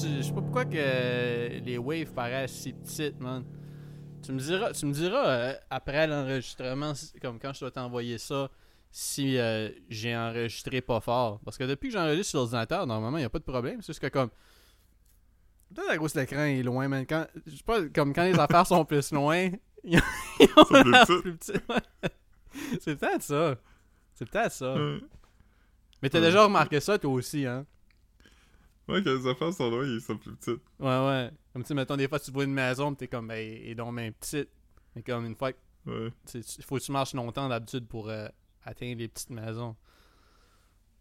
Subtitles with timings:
[0.00, 3.44] tu, je sais pas pourquoi que les waves paraissent si petites, man.
[4.22, 8.50] Tu me diras, tu me diras euh, après l'enregistrement, comme quand je dois t'envoyer ça,
[8.90, 11.40] si euh, j'ai enregistré pas fort.
[11.44, 13.80] Parce que depuis que j'enregistre sur l'ordinateur, normalement, il a pas de problème.
[13.80, 14.30] C'est juste que comme.
[15.74, 17.06] Peut-être cause de l'écran est loin, man.
[17.06, 19.50] Quand, je sais pas, comme quand les affaires sont plus loin,
[19.84, 19.98] ils
[20.56, 22.10] ont, Sont plus ouais.
[22.80, 23.56] C'est peut-être ça.
[24.14, 24.76] C'est peut-être ça.
[26.02, 27.66] Mais t'as déjà remarqué ça, toi aussi, hein?
[28.88, 30.62] Ouais, quand les affaires sont loin, ils sont plus petites.
[30.78, 31.30] Ouais, ouais.
[31.52, 33.68] Comme tu sais, mettons, des fois, tu vois une maison, pis t'es comme, ben, elle
[33.70, 34.48] est donc même petite.
[34.94, 36.12] Mais comme une fois, que- Ouais.
[36.34, 38.28] il faut que tu marches longtemps d'habitude pour euh,
[38.64, 39.76] atteindre les petites maisons.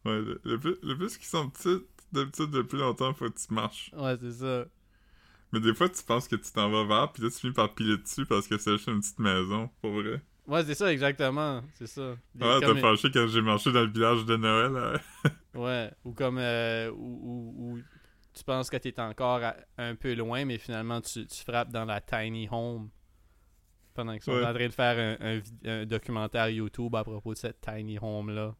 [0.05, 3.37] Ouais, le, le plus, le plus qu'ils sont petites, d'habitude, le plus longtemps, faut que
[3.37, 3.91] tu marches.
[3.95, 4.65] Ouais, c'est ça.
[5.51, 7.73] Mais des fois, tu penses que tu t'en vas vers, puis là, tu finis par
[7.73, 10.21] piler dessus parce que c'est juste une petite maison, pour vrai.
[10.47, 11.61] Ouais, c'est ça, exactement.
[11.73, 12.15] C'est ça.
[12.35, 14.71] Des- Ouais, t'as fâché quand j'ai marché dans le village de Noël.
[14.75, 14.97] euh.
[15.55, 15.91] Ouais.
[16.03, 17.79] Ou comme, euh, ou,
[18.33, 21.85] tu penses que t'es encore à- un peu loin, mais finalement, tu, tu frappes dans
[21.85, 22.89] la tiny home.
[23.93, 24.45] Pendant qu'ils sont Ouais.
[24.45, 27.97] en train de faire un, un vid- un documentaire YouTube à propos de cette tiny
[28.01, 28.53] home-là.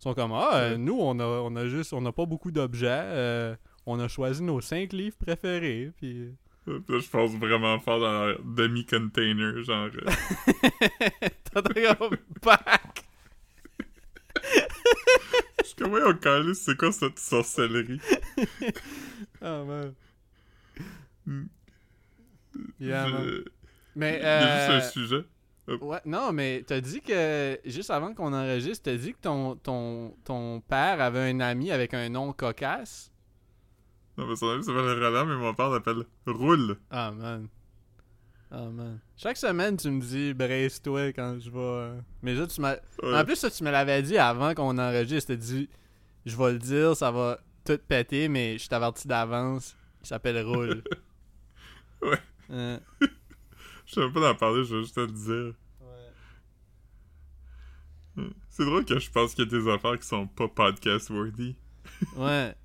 [0.00, 2.50] Ils sont comme, ah, euh, nous, on a, on a juste, on n'a pas beaucoup
[2.50, 2.88] d'objets.
[2.90, 3.54] euh,
[3.86, 6.34] on a choisi nos cinq livres préférés, puis...
[6.66, 9.88] Je pense vraiment fort dans leur demi-container, genre.
[9.94, 10.10] euh.
[11.52, 11.60] T'as
[12.42, 13.04] back!
[15.60, 18.00] Je suis comme, ouais, on calisse, c'est quoi cette sorcellerie?
[19.40, 19.92] Ah, man.
[21.26, 21.44] Hmm.
[22.80, 23.44] Yeah, Je- man.
[23.96, 25.24] Mais, Il y a euh, juste un sujet.
[25.80, 30.14] Ouais, non, mais t'as dit que, juste avant qu'on enregistre, t'as dit que ton, ton,
[30.24, 33.10] ton père avait un ami avec un nom cocasse?
[34.16, 36.76] Non, mais son ami s'appelle Roland, mais mon père l'appelle Roule.
[36.90, 37.48] Ah, man.
[38.50, 39.00] Ah, man.
[39.16, 41.58] Chaque semaine, tu me dis, brace-toi quand je vais...
[41.58, 42.76] euh, Mais là, tu m'as...
[43.02, 43.16] Ouais.
[43.18, 45.32] En plus, ça, tu me l'avais dit avant qu'on enregistre.
[45.32, 45.68] T'as dit,
[46.24, 49.76] je vais le dire, ça va tout péter, mais je t'avertis d'avance.
[50.02, 50.82] Il s'appelle Roule.
[52.02, 52.18] Ouais.
[52.50, 52.78] Euh,
[53.86, 55.54] Je même pas d'en parler, je vais juste te le dire.
[58.16, 58.30] Hmm.
[58.50, 61.56] C'est drôle que je pense qu'il y a des affaires qui sont pas podcast-worthy.
[62.16, 62.54] Ouais.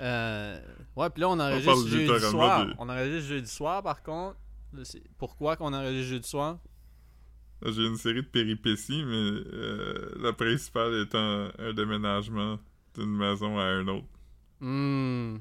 [0.00, 0.60] Euh,
[0.96, 2.66] ouais, puis là, on enregistre jeudi littéralement soir.
[2.66, 4.36] de- On enregistre jeudi soir, par contre.
[5.18, 6.58] Pourquoi qu'on enregistre jeudi soir?
[7.64, 12.58] J'ai une série de péripéties, mais euh, la principale étant un déménagement
[12.94, 14.06] d'une maison à un autre.
[14.60, 15.36] Hmm.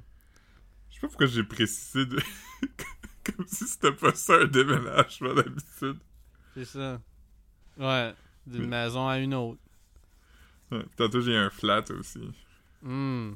[0.90, 2.18] Je sais pas pourquoi j'ai précisé de...
[3.24, 5.98] comme si c'était pas ça un déménagement d'habitude.
[6.56, 7.00] C'est ça.
[7.78, 8.14] Ouais.
[8.48, 9.60] D'une maison à une autre.
[10.72, 12.20] Ouais, tantôt j'ai un flat aussi.
[12.82, 13.34] Hmm.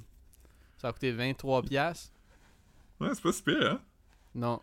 [0.82, 2.12] Ça a coûté 23 piastres?
[3.00, 3.82] Ouais, c'est pas si pire, hein?
[4.34, 4.62] Non.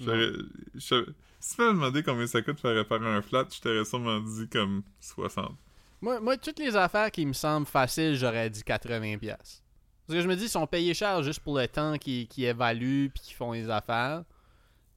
[0.00, 4.18] Je- Si tu m'avais demandé combien ça coûte faire réparer un flat, je t'aurais sûrement
[4.20, 5.52] dit comme 60.
[6.00, 9.62] Moi, moi, toutes les affaires qui me semblent faciles, j'aurais dit 80 piastres.
[10.06, 12.44] Parce que je me dis, ils sont payés cher juste pour le temps qu'ils qu'ils
[12.44, 14.24] évaluent puis qu'ils font les affaires.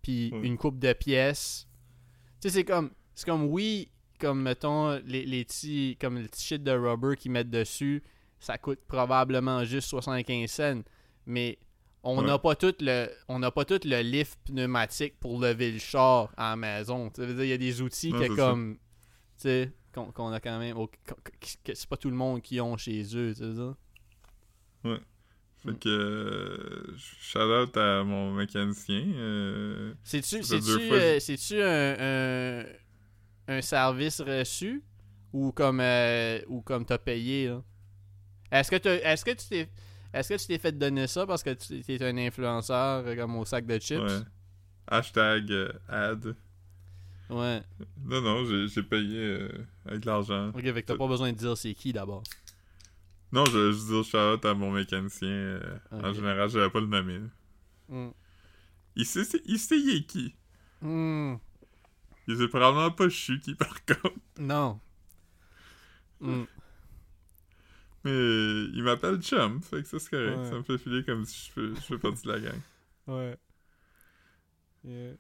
[0.02, 1.68] Puis une coupe de pièces.
[2.42, 6.44] Tu sais, c'est comme, c'est comme, oui, comme, mettons, les, les petits, comme le petit
[6.44, 8.02] shit de rubber qu'ils mettent dessus,
[8.40, 10.82] ça coûte probablement juste 75 cents.
[11.26, 11.58] Mais
[12.04, 12.26] on Ouais.
[12.28, 16.32] n'a pas tout le on n'a pas tout le lift pneumatique pour lever le char
[16.38, 17.12] à la maison.
[17.18, 18.78] Il y a des outils que comme
[20.14, 20.76] qu'on a quand même
[21.64, 23.76] c'est pas tout le monde qui ont chez eux, tu sais ça.
[25.64, 25.90] Fait que.
[25.90, 29.04] Euh, shout out à mon mécanicien.
[29.16, 30.36] euh, C'est-tu
[30.92, 32.66] euh, c'est-tu un, un
[33.48, 34.84] un service reçu
[35.34, 37.64] ou comme euh, ou comme t'as payé là?
[38.60, 39.70] Est-ce que est-ce que tu t'es
[40.14, 43.36] est-ce que tu t'es fait donner ça parce que tu es un influenceur euh, comme
[43.36, 44.00] au sac de chips?
[44.00, 44.20] ouais.
[44.88, 46.36] Hashtag euh, ad.
[47.30, 47.62] Ouais.
[48.04, 49.50] Non, non, j'ai payé euh,
[49.86, 50.50] avec l'argent.
[50.50, 52.24] Ok, fait que t'as pas besoin de dire c'est qui d'abord.
[53.32, 55.28] Non, je, je dis shout out à mon mécanicien.
[55.28, 57.20] euh, En général, je vais pas le nommer.
[57.90, 58.10] Hmm.
[58.96, 60.36] Il sait, il sait il est qui.
[60.82, 61.36] Hmm.
[62.28, 64.14] Il sait probablement pas je suis qui, par contre.
[64.40, 64.80] Non.
[66.22, 66.44] Hmm.
[68.06, 70.38] Mais il m'appelle Chum, fait que ça c'est correct.
[70.38, 70.46] Ouais.
[70.46, 72.62] Ça me fait filer comme si je fais, je fais partie de la gang.
[73.08, 73.38] Ouais.
[74.84, 75.16] Yeah.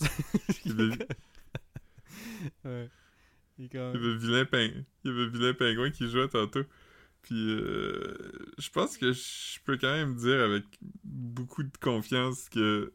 [0.64, 1.08] Il avait,
[2.64, 2.90] ouais.
[3.58, 6.62] Il est il y avait vilain ping- il avait vilain pingouin qui jouait tantôt.
[7.22, 8.16] Puis euh,
[8.58, 10.64] je pense que je peux quand même dire avec
[11.04, 12.92] beaucoup de confiance que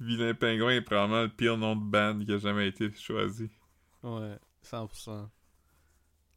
[0.00, 3.50] Vilain Pingouin est probablement le pire nom de band qui a jamais été choisi.
[4.02, 5.28] Ouais, 100%.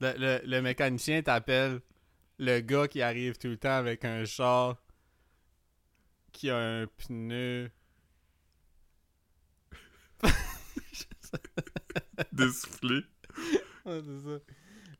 [0.02, 1.80] Le, le, le mécanicien t'appelle
[2.44, 4.78] le gars qui arrive tout le temps avec un char
[6.32, 7.70] qui a un pneu.
[12.32, 13.02] Dessoufflé.
[13.86, 14.40] Ouais, c'est ça.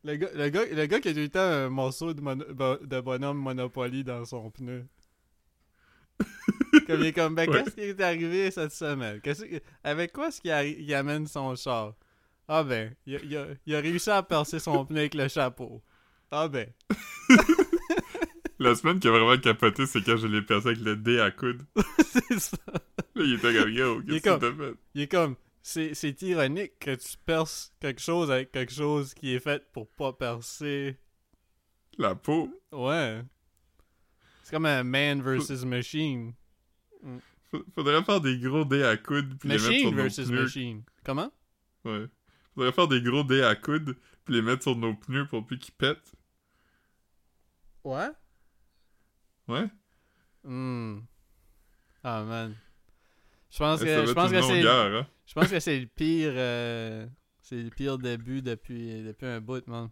[0.06, 2.46] Le gars, le, gars, le gars qui a tout le temps un morceau de, mono-
[2.86, 4.86] de bonhomme Monopoly dans son pneu.
[6.88, 7.64] Comme il est comme, ben, Ouais.
[7.64, 9.22] qu'est-ce qui est arrivé cette semaine?
[9.22, 9.44] Qu'est-ce
[9.84, 11.94] Avec quoi est-ce qu'il il amène son char?
[12.48, 15.28] Ah ben, il a, il a- il a réussi à percer son pneu avec le
[15.30, 15.82] chapeau.
[16.36, 16.68] Ah ben.
[18.60, 21.30] La semaine qui a vraiment capoté, c'est quand je l'ai percé avec le dé à
[21.32, 21.64] coude.
[22.00, 22.58] c'est ça.
[23.16, 24.74] Là, il était comme, yo, qu'est-ce que comme- t'as fait?
[24.96, 29.40] Il est comme, c'est, ironique que tu perces quelque chose avec quelque chose qui est
[29.40, 30.98] fait pour pas percer.
[32.00, 32.50] La peau.
[32.72, 33.22] Ouais.
[34.44, 36.34] C'est comme un man versus machine.
[37.76, 40.42] Faudrait faire des gros dés à coude puis les mettre Machine sur nos versus pneus.
[40.42, 40.84] machine.
[41.06, 41.32] Comment?
[41.86, 42.08] Ouais.
[42.56, 43.96] Faudrait faire des gros dés à coude
[44.26, 46.14] puis les mettre sur nos pneus pour plus qu'ils pètent.
[47.84, 48.10] Ouais?
[49.48, 49.70] Ouais.
[50.44, 51.00] Hmm.
[52.04, 52.56] Ah man.
[53.52, 55.08] Je pense que, je pense que c'est, hein.
[55.26, 57.06] je pense que c'est le pire, euh,
[57.42, 59.90] c'est le pire début depuis, depuis un bout, man.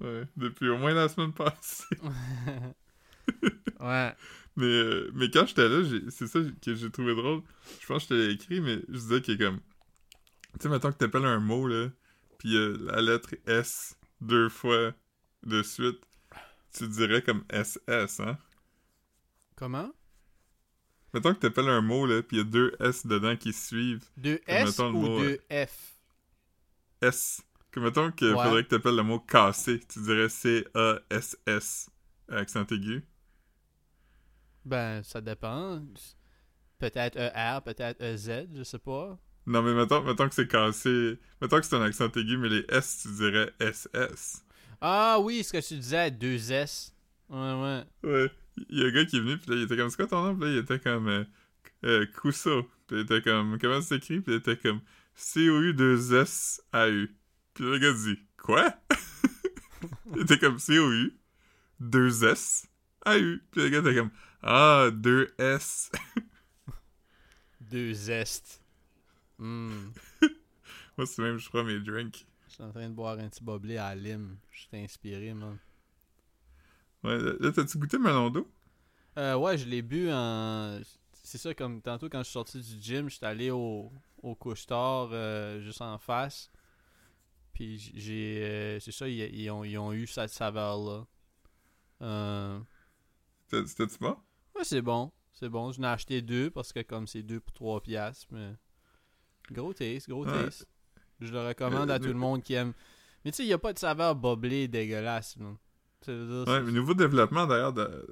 [0.00, 0.24] Ouais.
[0.36, 1.84] Depuis au moins la semaine passée.
[3.80, 4.14] ouais.
[4.56, 7.42] Mais, euh, mais quand j'étais là, j'ai- c'est ça que j'ai trouvé drôle.
[7.80, 9.60] Je pense que je t'ai écrit, mais je disais est comme.
[10.54, 11.88] Tu sais, mettons que t'appelles un mot, là,
[12.38, 14.92] pis euh, la lettre S deux fois
[15.44, 16.00] de suite,
[16.78, 18.38] tu dirais comme SS, hein?
[19.56, 19.90] Comment?
[21.14, 24.04] Mettons que t'appelles un mot, là, pis y a deux S dedans qui suivent.
[24.16, 25.94] Deux S ou mot, deux F?
[27.00, 27.42] S.
[27.70, 28.42] Que mettons qu'il Ouais.
[28.44, 31.90] faudrait que t'appelles le mot cassé, tu dirais C-A-S-S,
[32.28, 33.04] accent aigu.
[34.64, 35.82] Ben, ça dépend.
[36.78, 39.18] Peut-être ER, peut-être EZ, je sais pas.
[39.46, 41.18] Non, mais mettons, mettons que c'est cassé.
[41.40, 44.44] Mettons que c'est un accent aigu, mais les S, tu dirais SS.
[44.80, 46.94] Ah oui, ce que tu disais, deux S.
[47.28, 47.84] Ouais, ouais.
[48.02, 48.30] Ouais.
[48.68, 50.06] Il y a un gars qui est venu, puis là, il était comme, c'est quoi
[50.06, 50.36] ton nom?
[50.36, 51.24] Puis là, il était comme, euh,
[51.84, 52.62] euh, Kuso.
[52.86, 54.20] Puis il était comme, comment ça s'écrit?
[54.20, 54.80] Puis il était comme,
[55.14, 57.16] C-O-U-2-S-A-U.
[57.54, 58.74] Puis le gars dit, quoi?
[60.14, 61.18] il était comme, C-O-U,
[61.82, 63.42] 2-S-A-U.
[63.50, 64.10] Puis le gars était comme,
[64.42, 65.90] ah, 2-S.
[67.60, 68.62] Deux Est.
[69.38, 69.90] Hmm.
[70.96, 72.26] Moi, c'est même, je prends mes drinks.
[72.56, 74.38] Je suis en train de boire un petit boblé à lime.
[74.50, 75.58] Je suis inspiré, man.
[77.04, 78.50] Ouais, là, t'as-tu goûté melon d'eau?
[79.18, 80.80] Euh, ouais, je l'ai bu en.
[81.12, 83.92] C'est ça, comme tantôt quand je suis sorti du gym, j'étais allé au,
[84.22, 86.50] au couche-tard euh, juste en face.
[87.52, 88.40] Puis j'ai.
[88.42, 91.06] euh, c'est ça, ils, ils ont, ils ont eu cette saveur-là.
[92.00, 92.58] Euh,
[93.48, 94.16] C'était-tu bon?
[94.54, 95.12] ouais, c'est bon.
[95.34, 95.72] C'est bon.
[95.72, 98.54] Je n'ai acheté deux parce que comme c'est deux pour trois piastres, mais.
[99.50, 100.66] Gros taste, gros taste.
[101.20, 102.72] Je le recommande Euh, à tout mais- le monde qui aime.
[103.24, 105.46] Mais tu sais, il n'y a pas de saveur boblée dégueulasse, dire,
[106.46, 108.06] Ouais, mais nouveau développement d'ailleurs de-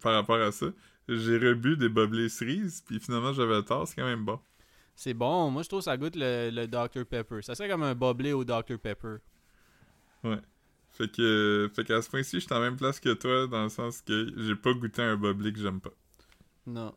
[0.00, 0.66] par rapport à ça.
[1.08, 4.40] J'ai rebu des boblés cerises, puis finalement j'avais tort, c'est quand même bon.
[4.96, 5.50] C'est bon.
[5.50, 7.42] Moi, je trouve que ça goûte le, le Dr Pepper.
[7.42, 9.16] Ça serait comme un boblé au Dr Pepper.
[10.92, 13.68] Fait que, fait qu'à ce point-ci, je suis en même place que toi, dans le
[13.68, 15.90] sens que j'ai pas goûté un boblé que j'aime pas.
[16.66, 16.94] Non.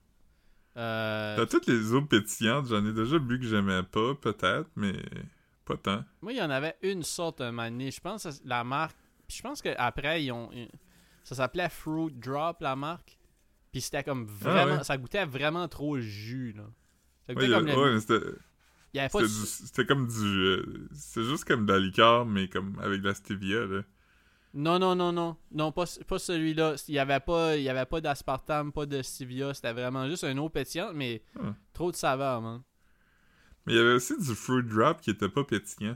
[0.77, 4.93] Euh, T'as toutes les eaux pétillantes, j'en ai déjà bu que j'aimais pas, peut-être, mais
[5.67, 6.03] pas tant.
[6.21, 7.91] moi, il y en avait une sorte un donné.
[7.91, 8.97] Je pense que la marque.
[9.27, 10.49] Puis je pense qu'après, ils ont.
[11.23, 13.17] Ça s'appelait Fruit Drop, la marque.
[13.71, 14.73] Puis c'était comme vraiment.
[14.75, 14.83] Ah ouais.
[14.83, 16.63] Ça goûtait vraiment trop le jus, là.
[17.27, 17.99] Ça goûtait a- comme le.
[17.99, 18.19] c'était
[18.93, 19.39] Il y avait pas c'était de.
[19.41, 20.25] du- c'était comme du...
[20.25, 23.81] euh, c'est juste comme de la liqueur, mais comme avec de la stevia, là.
[24.53, 25.35] Non, non, non, non.
[25.51, 26.75] Non, pas, pas celui-là.
[26.87, 29.53] Il y avait pas, il y avait pas d'aspartame, pas de stevia.
[29.53, 31.53] C'était vraiment juste un eau pétillante, mais Ah.
[31.73, 32.61] trop de saveur, man.
[33.67, 35.95] Mais il y avait aussi du fruit drop qui était pas pétillant.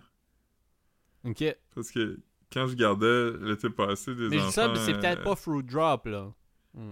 [1.23, 1.43] Ok.
[1.73, 2.19] Parce que
[2.53, 4.73] quand je gardais l'été passé des Mais je dis ça, enfants...
[4.73, 6.31] mais c'est peut-être euh, pas Fruit Drop, là.
[6.73, 6.91] Hmm.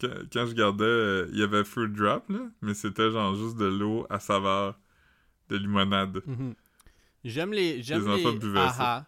[0.00, 3.56] Quand, quand je gardais, euh, il y avait fruit drop, là, mais c'était genre juste
[3.56, 4.78] de l'eau à saveur
[5.48, 6.22] de limonade.
[6.26, 6.54] Mhm.
[7.24, 7.82] J'aime les.
[7.82, 8.38] J'aime Les enfants les.
[8.38, 9.06] buvaient ça.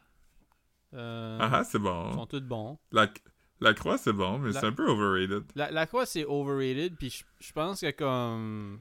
[0.94, 2.12] Euh, Ah ah, c'est Ils bon.
[2.14, 2.78] sont tous bons.
[2.90, 3.12] La,
[3.60, 5.44] la croix, c'est bon, mais La- c'est un peu overrated.
[5.54, 8.80] La, la croix, c'est overrated, puis je- je pense que comme.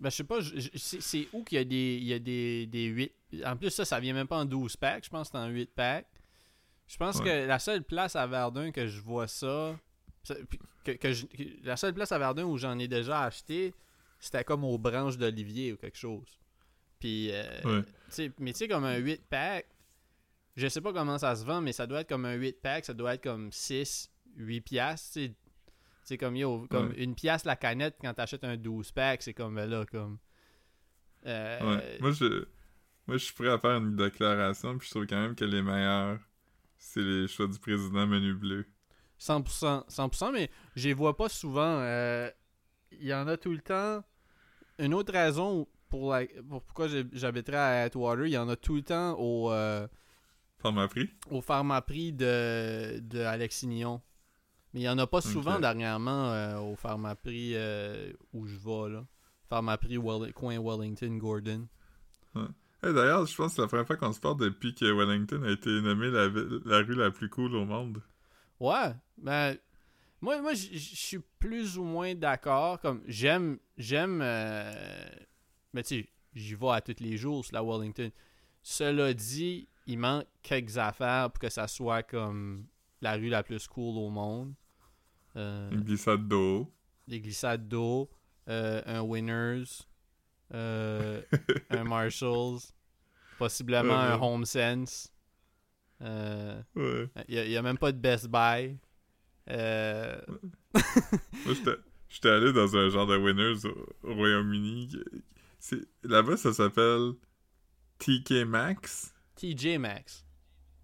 [0.00, 0.38] Ben, je sais pas,
[0.76, 3.12] c'est où qu'il y a des, il y a des, des 8.
[3.44, 5.48] En plus, ça, ça vient même pas en 12 packs, je pense que c'est en
[5.48, 6.06] 8 packs.
[6.88, 7.24] Je pense Ouais.
[7.24, 9.78] que la seule place à Verdun que je vois ça.
[10.84, 13.74] que, que je- que- la seule place à Verdun où j'en ai déjà acheté,
[14.18, 16.38] c'était comme aux branches d'Olivier ou quelque chose.
[16.98, 17.82] Puis, euh, Ouais.
[17.82, 19.66] tu sais, mais tu sais, comme un 8 pack,
[20.56, 22.84] je sais pas comment ça se vend, mais ça doit être comme un 8 pack,
[22.86, 25.18] ça doit être comme 6, 8 piastres.
[26.10, 27.04] C'est comme, yo, comme Ouais.
[27.04, 30.18] une pièce la canette quand t'achètes un 12 pack, c'est comme, ben là, comme...
[31.24, 31.98] euh, Ouais.
[32.00, 32.24] Moi, je,
[33.06, 35.62] moi, je suis prêt à faire une déclaration, puis je trouve quand même que les
[35.62, 36.18] meilleurs,
[36.76, 38.66] c'est les choix du président menu bleu.
[39.20, 41.78] 100%, 100%, mais je les vois pas souvent.
[41.78, 42.28] euh,
[42.90, 44.02] Il y en a tout le temps.
[44.80, 48.74] Une autre raison pour, la, pour pourquoi j'habiterais à Atwater, il y en a tout
[48.74, 49.86] le temps au, euh,
[50.88, 51.08] prix.
[51.30, 54.02] au Pharmaprix de, de Alexignon.
[54.72, 58.94] Mais il y en a pas souvent dernièrement euh, au Pharmaprix euh, où je vais,
[58.94, 59.04] là.
[59.48, 61.66] Pharmaprix Well- coin Wellington, Gordon.
[62.82, 65.50] D'ailleurs, je pense que c'est la première fois qu'on se parle depuis que Wellington a
[65.50, 68.00] été nommée la, rue la plus cool au monde.
[68.58, 69.56] Ouais, ben
[70.20, 72.80] moi, moi je suis plus ou moins d'accord.
[72.80, 74.72] Comme j'aime, j'aime, euh,
[75.74, 78.10] mais tu sais, j'y vais à tous les jours sur la Wellington.
[78.62, 82.66] Cela dit, il manque quelques affaires pour que ça soit comme
[83.02, 84.54] la rue la plus cool au monde.
[85.40, 86.70] Euh, Une glissade d'eau.
[87.08, 88.10] des glissades d'eau,
[88.48, 89.64] euh, un Winners,
[90.54, 91.22] euh,
[91.70, 92.58] un Marshalls,
[93.38, 94.20] possiblement Ouais, un.
[94.20, 95.12] Home Sense.
[96.02, 97.08] Euh, Ouais.
[97.28, 98.76] Il n'y a, même pas de Best Buy.
[99.50, 100.20] Euh,
[100.74, 101.54] Moi,
[102.08, 104.90] j'étais- allé dans un genre de Winners au, au Royaume-Uni.
[106.02, 107.12] Là-bas, ça s'appelle
[107.98, 109.14] TK Maxx.
[109.36, 110.24] TJ Maxx.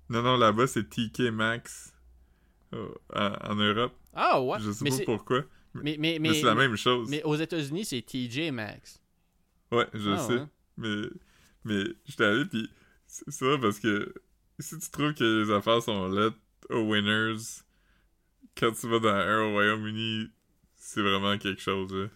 [0.08, 1.92] Non, non, là-bas, c'est TK Maxx.
[2.74, 3.92] Euh, en, Europe.
[4.14, 4.58] Ah ouais.
[4.60, 5.44] Je sais mais pas pourquoi.
[5.74, 7.08] Mais, mais, Mais, mais, c'est la même chose.
[7.10, 9.00] mais aux États-Unis, c'est TJ Maxx.
[9.70, 10.34] Ouais, je Ah, sais.
[10.34, 10.46] ouais.
[10.78, 11.06] Mais,
[11.64, 12.68] mais j'étais allé, puis
[13.06, 14.14] c'est vrai parce que
[14.58, 16.38] si tu trouves que les affaires sont lettres
[16.70, 17.36] aux Winners,
[18.56, 20.28] quand tu vas dans un au Royaume-Uni,
[20.76, 21.92] c'est vraiment quelque chose.
[21.92, 22.06] là.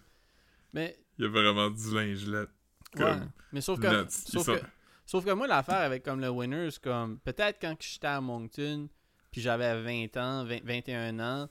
[0.73, 2.51] Mais, Il y a vraiment du linge lettre.
[2.95, 3.01] ouais.
[3.03, 4.61] Comme mais sauf que, sauf sont- que,
[5.05, 8.87] sauf que moi, l'affaire avec comme le Winners, comme peut-être quand j'étais à Moncton,
[9.31, 11.49] puis j'avais 20 ans, 20 21 ans,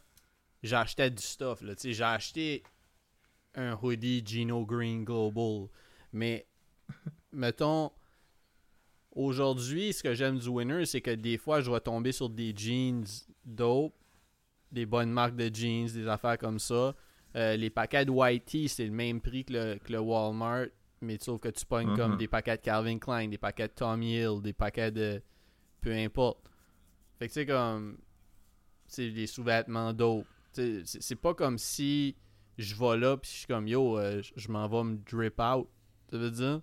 [0.63, 1.63] j'achetais du stuff.
[1.63, 2.63] Là, j'ai acheté
[3.55, 5.69] un hoodie Gino Green Global.
[6.13, 6.47] Mais,
[7.33, 7.91] mettons,
[9.13, 12.55] aujourd'hui, ce que j'aime du Winners, c'est que des fois, je vais tomber sur des
[12.57, 13.05] jeans
[13.45, 13.95] dope,
[14.71, 16.95] des bonnes marques de jeans, des affaires comme ça.
[17.37, 20.67] Euh, les paquets de White Tee, c'est le même prix que le, que le Walmart,
[21.01, 22.19] mais sauf que tu pognes comme Mhm.
[22.19, 25.23] des paquets de Calvin Klein, des paquets de Tommy Hill, des paquets de.
[25.81, 26.50] peu importe.
[27.21, 27.99] Fait que tu sais, comme.
[28.89, 29.95] C'est des sous-vêtements.
[29.95, 32.17] Tu sais, C'est pas comme si
[32.59, 35.69] je vais là puis je suis comme yo, euh, je- m'en vais me drip out.
[36.11, 36.61] Ça veut dire?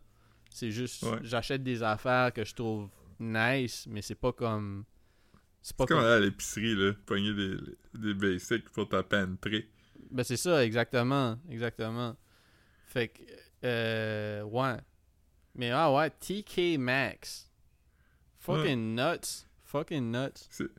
[0.50, 1.04] C'est juste.
[1.04, 1.20] Ouais.
[1.22, 4.84] J'achète des affaires que je trouve nice, mais c'est pas comme.
[5.62, 6.06] C'est pas comme comme.
[6.08, 7.58] à l'épicerie, là, pogner des,
[7.94, 9.70] des basics pour ta pantry.
[10.12, 11.38] Ben c'est ça, exactement.
[11.50, 12.16] Exactement.
[12.88, 13.22] Fait que,
[13.64, 14.78] euh, ouais.
[15.56, 17.50] Mais ah ouais, TK Maxx.
[18.40, 19.47] Fucking nuts.
[19.68, 20.48] Fucking nuts.
[20.50, 20.70] C'est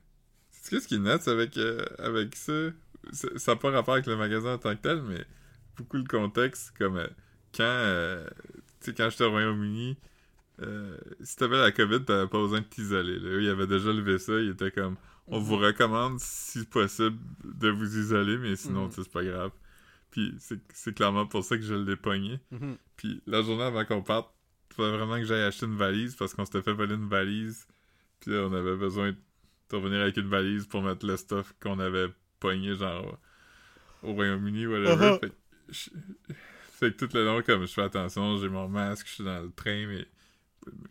[0.71, 2.53] qu'est-ce qui est nuts avec, euh, avec ça?
[3.13, 5.25] Ça n'a pas rapport avec le magasin en tant que tel, mais
[5.77, 7.07] beaucoup le contexte, comme euh,
[7.55, 8.27] quand, euh,
[8.81, 9.97] tu sais, quand j'étais au Royaume-Uni,
[10.61, 13.19] euh, si t'avais la COVID, t'avais pas besoin de t'isoler.
[13.19, 13.41] là.
[13.41, 14.97] Il avait déjà levé ça, il était comme,
[15.29, 18.91] on vous recommande, si possible, de vous isoler, mais sinon, Mhm.
[18.93, 19.53] c'est pas grave.
[20.11, 22.41] Puis c'est c'est clairement pour ça que je l'ai pogné.
[22.51, 22.77] Mhm.
[22.97, 24.35] Puis la journée avant qu'on parte,
[24.71, 27.67] il fallait vraiment que j'aille acheter une valise parce qu'on s'était fait voler une valise.
[28.21, 31.79] Puis là, on avait besoin de revenir avec une valise pour mettre le stuff qu'on
[31.79, 32.09] avait
[32.41, 33.19] pogné, genre
[34.03, 34.95] au Royaume-Uni, whatever.
[34.95, 35.21] Uh-huh.
[35.21, 35.35] fait, que
[35.71, 35.91] je-
[36.79, 39.41] fait que tout le long, comme je fais attention, j'ai mon masque, je suis dans
[39.43, 40.07] le train, mais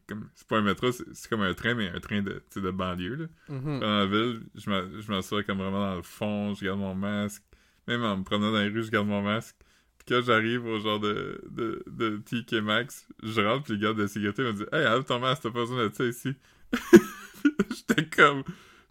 [0.08, 3.16] comme c'est pas un métro, c'est comme un train, mais un train de, de banlieue.
[3.16, 3.26] Là.
[3.50, 3.80] Mhm.
[3.80, 6.96] Dans la ville, je m'a- je m'assois comme vraiment dans le fond, je garde mon
[6.96, 7.44] masque.
[7.88, 9.56] Même en me promenant dans les rues, je garde mon masque.
[10.00, 13.98] Puis quand j'arrive au genre de, de, de TK Maxx, je rentre, puis les gardes
[13.98, 16.34] de sécurité me disent Hey, enlève ton masque, t'as pas besoin de ça ici.
[17.70, 18.44] J'étais comme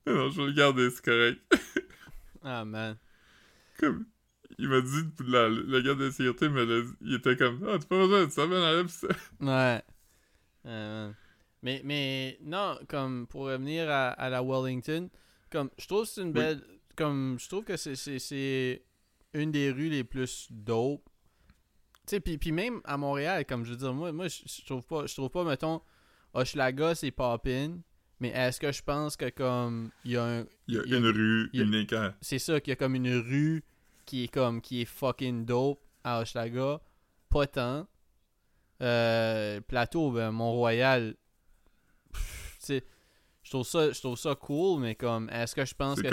[0.06, 1.40] Non, je vais le garder, c'est correct.
[2.42, 2.96] Ah man.
[3.78, 4.06] comme,
[4.58, 7.98] il m'a dit, la- le gars de sécurité dit, il était comme Ah, t'as pas
[7.98, 9.08] besoin de ça, ben enlève ça.
[9.40, 9.82] Ouais.
[10.66, 11.12] Euh,
[11.62, 15.08] mais, mais non, comme pour revenir à, à la Wellington,
[15.50, 16.62] comme je trouve que c'est une belle.
[16.96, 18.82] Comme je trouve que c'est-
[19.34, 21.04] une des rues les plus dope.
[22.06, 25.06] Tu sais, puis même à Montréal, comme je veux dire, moi, moi je trouve pas,
[25.06, 25.82] je trouve pas, mettons,
[26.40, 27.78] Hochelaga, c'est pop-in,
[28.20, 30.46] mais est-ce que je pense que comme il y a un.
[30.68, 32.76] Il y a il y a- une rue a- unique c'est ça qu'il y a
[32.76, 33.64] comme une rue
[34.04, 36.80] qui est comme qui est fucking dope à Hochelaga.
[37.30, 37.86] Pas tant.
[38.82, 41.14] Euh, plateau ben, Mont-Royal.
[42.68, 46.08] Je trouve ça je trouve ça cool mais comme est-ce que je pense que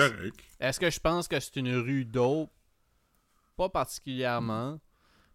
[0.59, 2.51] est-ce que je pense que c'est une rue dope?
[3.57, 4.79] Pas particulièrement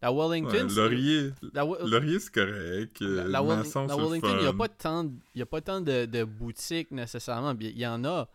[0.00, 3.00] la Wellington Ouais, Laurier, la Laurier c'est correct.
[3.00, 6.04] la, euh, la la Wellington, il n'y a pas tant y a pas tant de,
[6.06, 7.54] de boutiques nécessairement.
[7.60, 8.26] Il y en a.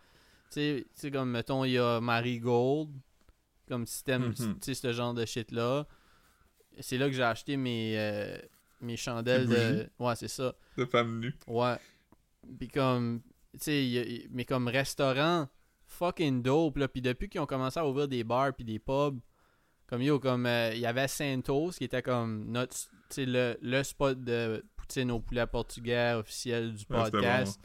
[0.51, 2.89] Tu sais- tu sais, comme, mettons, il y a Marigold,
[3.67, 4.33] comme système, Mhm.
[4.35, 5.87] tu sais, ce genre de shit-là.
[6.79, 8.37] C'est là que j'ai acheté mes, euh,
[8.81, 9.87] mes chandelles de...
[9.99, 10.53] Ouais, c'est ça.
[10.77, 11.33] De femme nue.
[11.47, 11.77] Ouais.
[12.59, 13.21] Puis comme,
[13.53, 15.47] tu sais, mais comme restaurant,
[15.87, 16.87] fucking dope, là.
[16.87, 19.19] Puis depuis qu'ils ont commencé à ouvrir des bars puis des pubs,
[19.87, 22.75] comme yo, comme, euh, il y avait Santos qui était comme notre,
[23.17, 27.59] le, le spot de poutine au poulet portugais officiel du Ouais, podcast.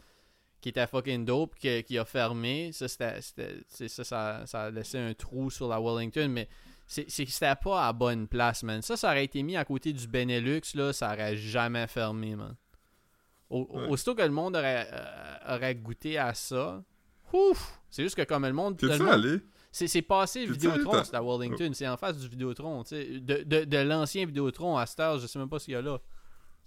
[0.61, 2.71] qui était fucking dope, qui, qui a fermé.
[2.71, 6.47] Ça, c'était, ça, ça, ça a laissé un trou sur la Wellington, mais
[6.85, 8.81] c'est, c'était pas à bonne place, man.
[8.81, 12.55] Ça, ça aurait été mis à côté du Benelux, là, ça aurait jamais fermé, man.
[13.49, 13.87] Au- Ouais.
[13.87, 16.83] Aussitôt que le monde aurait, euh, aurait goûté à ça,
[17.33, 17.79] ouf!
[17.89, 18.77] C'est juste que comme le monde.
[18.77, 19.39] T'es-tu allé?
[19.71, 21.71] C'est, c'est passé T'es-tu Vidéotron, c'est la Wellington.
[21.73, 22.83] C'est en face du Vidéotron.
[22.83, 23.19] tu sais.
[23.19, 25.81] De, de, de l'ancien Vidéotron à heure, je sais même pas ce qu'il y a
[25.81, 25.99] là.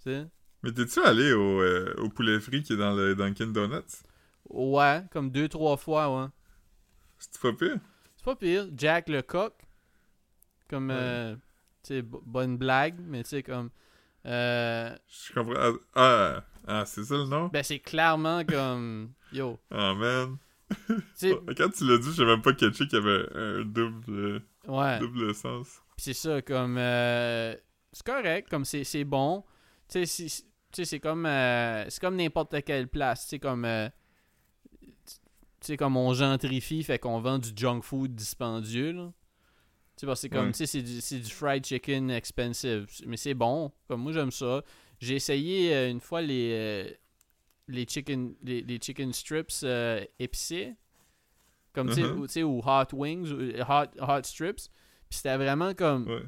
[0.03, 0.27] Tu sais.
[0.63, 3.81] Mais t'es-tu allé au, euh, au poulet frit qui est dans le Dunkin' Donuts?
[4.49, 6.27] Ouais, comme deux, trois fois, ouais.
[7.19, 7.77] C'est pas pire?
[8.17, 8.67] C'est pas pire.
[8.75, 9.53] Jack le coq.
[10.69, 10.95] Comme, Ouais.
[10.97, 11.35] euh,
[11.83, 13.69] tu sais, bo- bonne blague, mais tu sais, comme.
[14.25, 15.53] euh, Je comprends.
[15.57, 17.47] Ah, Ah, ah, c'est ça le nom?
[17.47, 19.11] ben, c'est clairement comme.
[19.33, 19.59] Yo.
[19.69, 20.37] Ah, man.
[21.57, 24.99] Quand tu l'as dit, j'ai même pas catché qu'il y avait un double, euh, ouais.
[24.99, 25.81] double sens.
[25.97, 26.77] C'est ça, comme.
[26.77, 27.55] euh,
[27.91, 29.43] c'est correct, comme c'est c'est bon.
[29.87, 30.43] Tu sais,
[30.85, 31.25] c'est comme.
[31.25, 33.27] euh, c'est comme n'importe quelle place.
[33.27, 33.65] Sais, comme.
[33.65, 33.89] euh,
[35.61, 39.13] tu comme on gentrifie, fait qu'on vend du junk food dispendieux, là.
[39.95, 40.47] Tu sais, parce que c'est comme.
[40.47, 40.51] Ouais.
[40.51, 42.87] Tu sais, c'est du, c'est du fried chicken expensive.
[43.05, 43.71] Mais c'est bon.
[43.87, 44.63] Comme moi, j'aime ça.
[44.99, 46.97] J'ai essayé euh, une fois les.
[47.67, 50.75] Les chicken, les, les chicken strips euh, épicés.
[51.73, 52.17] Comme, tu sais, Uh-huh.
[52.17, 54.69] ou- tu sais, ou hot wings, ou euh, hot, hot strips.
[55.09, 56.07] Puis c'était vraiment comme.
[56.07, 56.23] Ouais.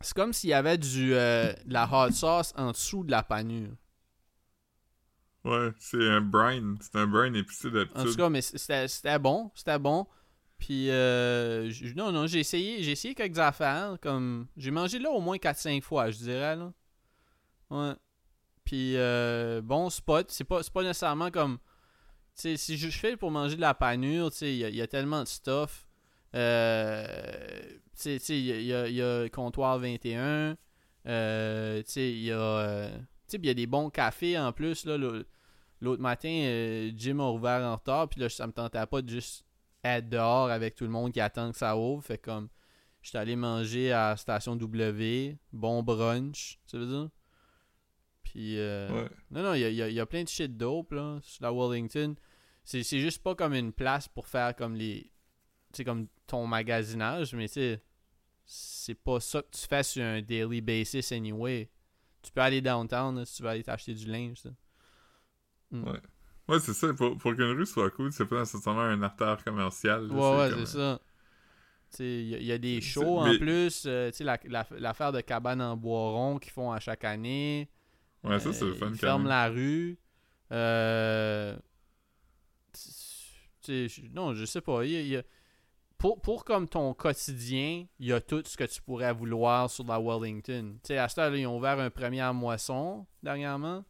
[0.00, 3.22] C'est comme s'il y avait du, euh, de la hot sauce en dessous de la
[3.22, 3.70] panure.
[5.44, 6.76] Ouais, c'est un brine.
[6.80, 8.16] C'est un brine épicé En tout d'habitude.
[8.16, 9.50] cas, mais c'était bon.
[9.54, 10.06] C'était bon.
[10.58, 13.96] Puis, euh, non, non, j'ai essayé, j'ai essayé quelques affaires.
[14.00, 16.54] Comme, j'ai mangé là au moins 4-5 fois, je dirais.
[16.56, 16.72] Là.
[17.70, 17.94] Ouais.
[18.64, 20.30] Puis, euh, bon spot.
[20.30, 21.58] C'est pas, pas nécessairement comme.
[22.36, 25.28] Tu sais, si je fais pour manger de la panure, il y, a- tellement de
[25.28, 25.86] stuff.
[26.34, 27.04] Euh,
[28.04, 30.56] il y y y a Comptoir 21.
[31.06, 32.36] Euh, il y a.
[32.38, 32.98] euh,
[33.32, 34.86] y a des bons cafés en plus.
[34.86, 39.08] L'autre matin, euh, Jim a ouvert en retard, puis là, ça me tentait pas de
[39.08, 39.44] juste
[39.82, 42.04] être dehors avec tout le monde qui attend que ça ouvre.
[42.04, 42.48] Fait comme,
[43.02, 47.08] j'étais allé manger à Station W, bon brunch, tu veux dire?
[48.32, 49.10] Puis, euh, Ouais.
[49.30, 50.92] non, non, il y a, il y a- il y a plein de shit dope,
[50.92, 52.14] là, sur la Wellington.
[52.64, 55.12] C'est juste pas comme une place pour faire comme les.
[55.74, 57.82] Tu comme ton magasinage, mais tu sais,
[58.46, 61.68] c'est pas ça que tu fais sur un daily basis anyway.
[62.22, 64.38] Tu peux aller downtown là, si tu veux aller t'acheter du linge.
[64.38, 64.50] ça.
[65.70, 65.84] Mm.
[65.88, 66.00] Ouais.
[66.48, 66.92] Ouais, c'est ça.
[66.94, 70.06] Pour, pour qu'une rue soit cool, c'est pas nécessairement un artère commercial.
[70.08, 71.00] là, Ouais, ouais, comme- c'est ça.
[71.90, 73.84] Tu sais, il y, a- il y a des shows en mais- plus.
[73.86, 77.04] euh, tu sais, la- la- l'affaire de cabane en bois rond qu'ils font à chaque
[77.04, 77.68] année.
[78.24, 79.28] Ouais, ça, c'est Euh, le fun Ils quand ferment même.
[79.28, 79.98] la rue.
[80.52, 81.56] Euh,
[84.12, 84.84] non, je sais pas.
[84.84, 85.22] il y a- il y a-
[85.98, 89.84] pour, pour comme ton quotidien, il y a tout ce que tu pourrais vouloir sur
[89.86, 90.74] la Wellington.
[90.82, 93.84] Tu sais, à ce heure, ils ont ouvert un premier à moisson dernièrement.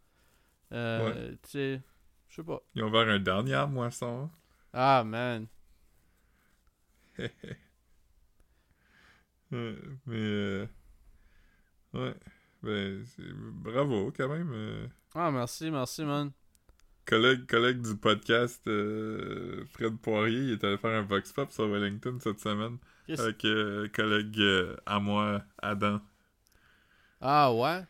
[0.73, 1.81] Euh, Tu sais,
[2.29, 2.61] je sais pas.
[2.75, 4.29] Ils ont ouvert un dernier à moisson.
[4.73, 5.47] Ah, man.
[7.19, 7.31] Ouais,
[10.05, 10.15] mais...
[10.15, 10.67] euh,
[11.93, 12.13] Ouais.
[12.63, 14.51] Ben, c'est- bravo, quand même.
[14.53, 14.87] euh.
[15.15, 16.31] Ah, merci, merci, man.
[17.05, 21.67] Collègue, collègue du podcast, euh, Fred Poirier, il est allé faire un Vox Pop sur
[21.67, 22.77] Wellington cette semaine.
[23.09, 25.99] Avec euh, collègue euh, à moi, Adam.
[27.19, 27.83] Ah, ouais?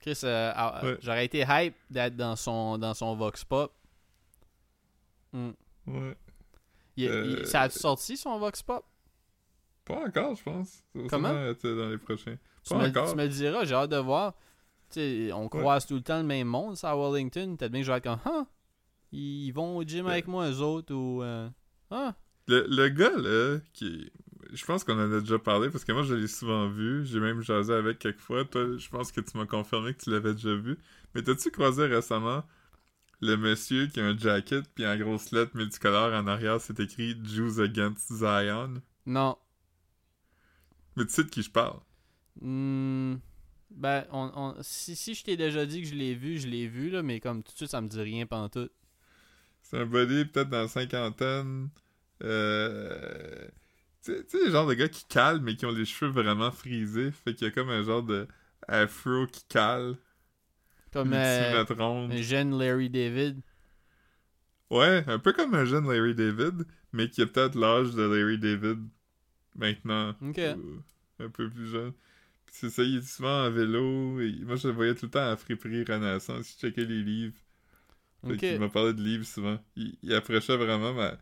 [0.00, 0.98] Chris, ah, Ouais.
[1.00, 3.72] j'aurais été hype d'être dans son, dans son Vox Pop.
[5.32, 5.50] Hmm.
[5.86, 6.16] Ouais.
[6.96, 7.04] Il-
[7.40, 8.84] il- ça a sorti son Vox Pop?
[9.86, 10.84] Pas encore, je pense.
[11.08, 11.32] Comment?
[11.32, 12.36] dans les prochains.
[12.68, 14.34] Tu me, tu me diras, j'ai hâte de voir.
[14.96, 17.56] On croise tout le temps le même monde, ça, à Wellington.
[17.56, 18.46] Peut-être bien que je vais être comme, ah,
[19.12, 20.12] ils vont au gym Ouais.
[20.12, 21.22] avec moi, eux autres, ou.
[21.22, 21.48] euh,
[21.90, 22.14] ah,
[22.46, 24.10] Le, le gars, là, qui...
[24.50, 27.04] Je pense qu'on en a déjà parlé, parce que moi, je l'ai souvent vu.
[27.04, 28.46] J'ai même jasé avec quelques fois.
[28.46, 30.78] Toi, je pense que tu m'as confirmé que tu l'avais déjà vu.
[31.14, 32.42] Mais t'as-tu croisé récemment
[33.20, 37.16] le monsieur qui a un jacket, puis en grosse lettre multicolore en arrière, c'est écrit
[37.24, 38.74] «Jews Against Zion
[39.06, 39.36] non.».
[40.96, 41.80] Mais tu sais de qui je parle.
[42.40, 43.16] Hmm,
[43.70, 46.68] ben, on, on- si, si je t'ai déjà dit que je l'ai vu, je l'ai
[46.68, 48.72] vu, là, mais comme tout de suite, ça me dit rien pantoute.
[49.62, 51.68] C'est un body peut-être dans la cinquantaine.
[52.22, 53.48] Euh...
[54.04, 57.10] Tu sais- le genre de gars qui calent, mais qui ont les cheveux vraiment frisés.
[57.12, 58.26] Fait qu'il y a comme un genre de
[58.66, 59.96] afro qui cale.
[60.92, 61.64] Comme euh,
[62.10, 63.40] un jeune Larry David.
[64.70, 68.38] Ouais, un peu comme un jeune Larry David, mais qui a peut-être l'âge de Larry
[68.38, 68.80] David
[69.56, 70.14] maintenant.
[70.44, 70.82] Ou
[71.20, 71.92] un peu plus jeune.
[72.50, 74.20] C'est ça, il est souvent en vélo.
[74.20, 76.54] et moi, je le voyais tout le temps à Friperie Renaissance.
[76.54, 77.36] Il checkait les livres.
[78.38, 79.58] Qu'il m'a parlé de livres souvent.
[79.76, 81.12] Il, il approchait vraiment, mais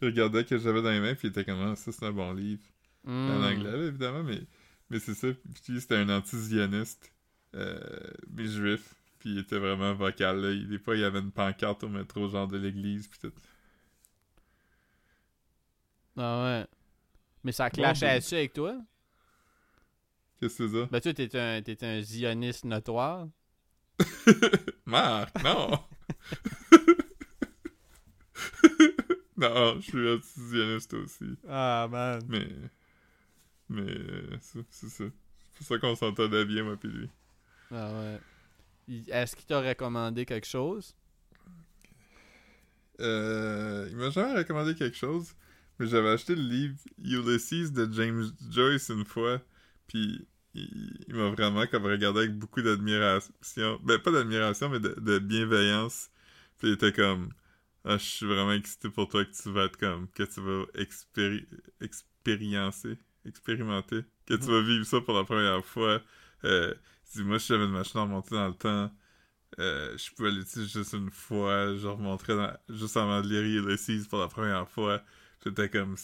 [0.00, 2.12] il regardait que j'avais dans les mains, puis il était comme Ah, ça, c'est un
[2.12, 2.62] bon livre.
[3.04, 3.30] Hmm.
[3.30, 4.40] En anglais, là, évidemment, mais,
[4.90, 5.28] mais c'est ça.
[5.64, 7.12] Puis c'était un anti-zioniste,
[7.56, 7.80] euh,
[8.30, 8.94] mais juif.
[9.20, 10.52] Puis il était vraiment vocal, là.
[10.52, 13.32] Il- Des fois, il y avait une pancarte au métro, genre de l'église, puis tout.
[16.16, 16.66] Ah ouais.
[17.44, 18.76] Mais ça Bon, clashait ben- dessus avec toi?
[20.42, 20.88] Qu'est-ce que c'est ça?
[20.90, 23.28] Ben, toi, t'es un, t'es un zioniste notoire.
[24.86, 25.70] Marc, non!
[29.36, 31.36] non, je suis antisioniste aussi.
[31.48, 32.20] Ah, man.
[32.28, 32.48] Mais.
[33.68, 33.94] Mais.
[34.40, 35.04] c'est ça.
[35.04, 37.08] C'est pour ça qu'on s'entendait bien, moi, pis lui.
[37.70, 38.20] Ah ouais.
[39.12, 40.96] Est-ce qu'il t'a recommandé quelque chose?
[42.98, 45.36] Euh, il m'a jamais recommandé quelque chose,
[45.78, 49.40] mais j'avais acheté le livre Ulysses de James Joyce une fois,
[49.86, 53.32] puis il, il m'a vraiment comme regardé avec beaucoup d'admiration.
[53.84, 56.10] Ben, pas d'admiration, mais de, de bienveillance.
[56.58, 57.30] Puis il était comme
[57.84, 60.08] ah, Je suis vraiment excité pour toi que tu vas être comme.
[60.10, 61.46] que tu vas expéri
[61.80, 64.50] expériencer, expérimenter, que tu Mhm.
[64.50, 66.00] vas vivre ça pour la première fois.
[66.44, 66.74] Euh,
[67.18, 68.90] Moi, si j'avais une machine à remonter dans le temps.
[69.58, 74.08] Euh, je pouvais l'utiliser juste une fois, je remonterais dans, juste avant de lire Ulysses
[74.08, 75.02] pour la première fois.
[75.44, 75.96] J'étais comme,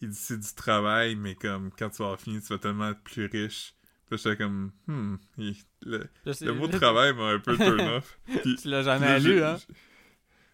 [0.00, 2.90] il dit c'est du travail, mais comme quand tu vas avoir fini, tu vas tellement
[2.90, 3.74] être plus riche.
[4.08, 8.18] Puis j'étais comme, hmm, il- le, mot travail m'a un peu turn off.
[8.42, 9.58] Puis, Tu l'as puis jamais lu, hein?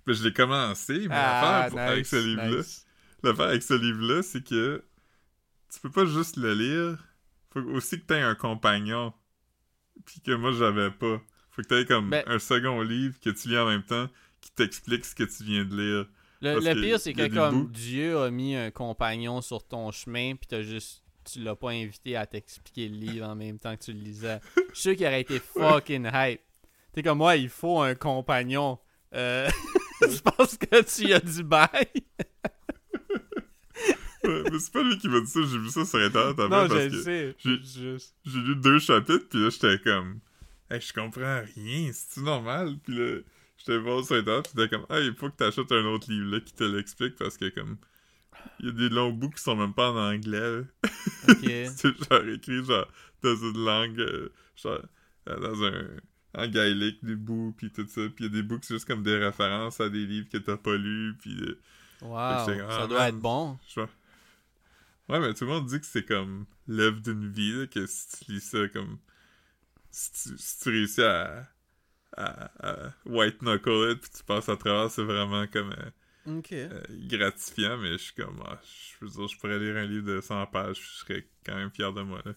[0.06, 2.86] ben, je l'ai commencé, mais Ah, l'affaire avec ce livre-là, nice.
[3.22, 4.82] l'affaire avec ce livre-là, c'est que
[5.72, 7.04] tu peux pas juste le lire,
[7.52, 9.12] faut aussi que tu aies un compagnon.
[10.04, 11.22] Puis que moi, j'avais pas.
[11.50, 14.08] Faut que tu aies comme Ben- un second livre que tu lis en même temps
[14.40, 16.06] qui t'explique ce que tu viens de lire.
[16.40, 17.70] Le, pire, c'est que comme bouts.
[17.70, 21.03] Dieu a mis un compagnon sur ton chemin, puis t'as juste.
[21.24, 24.40] Tu l'as pas invité à t'expliquer le livre en même temps que tu le lisais.
[24.56, 26.40] Je suis sûr qu'il aurait été fucking hype.
[26.92, 28.78] T'es comme moi, il faut un compagnon.
[29.14, 29.48] Euh,
[30.02, 31.68] je pense que tu y as du bail.
[34.24, 36.48] Ouais, mais c'est pas lui qui m'a dit ça, j'ai vu ça sur Internet après
[36.48, 37.36] non, parce je que le sais.
[37.38, 38.14] j'ai- Juste.
[38.24, 40.20] j'ai lu deux chapitres, puis là, j'étais comme,
[40.70, 42.78] hey, je comprends rien, c'est-tu normal?
[42.84, 43.18] Puis là,
[43.58, 46.30] j'étais voir sur Internet, puis j'étais comme, ah, il faut que t'achètes un autre livre
[46.36, 47.76] là qui te l'explique parce que, comme,
[48.60, 50.40] il y a des longs bouts qui sont même pas en anglais.
[50.60, 50.62] là.
[51.28, 51.38] Ok.
[51.76, 52.86] c'est genre écrit, genre,
[53.22, 54.80] dans une langue, euh, genre,
[55.28, 55.86] euh, dans un.
[56.36, 58.00] En gaélique, des bouts, puis tout ça.
[58.08, 60.28] Puis il y a des bouts qui sont juste comme des références à des livres
[60.28, 61.36] que t'as pas lus, puis.
[61.40, 61.60] euh,
[62.02, 62.44] Wow.
[62.44, 63.08] Ça ah, doit man.
[63.08, 63.58] être bon.
[63.68, 63.80] je.
[63.80, 68.24] Ouais, mais tout le monde dit que c'est comme l'œuvre d'une vie, là, que si
[68.24, 68.98] tu lis ça comme.
[69.90, 71.46] Si tu, si tu réussis à,
[72.16, 75.90] à, à white knuckle it, puis tu passes à travers, c'est vraiment comme euh,
[76.72, 78.42] Euh, gratifiant, mais je suis comme.
[78.46, 78.60] ah,
[79.00, 81.70] je veux dire, je pourrais lire un livre de 100 pages, je serais quand même
[81.70, 82.32] fier de moi, là.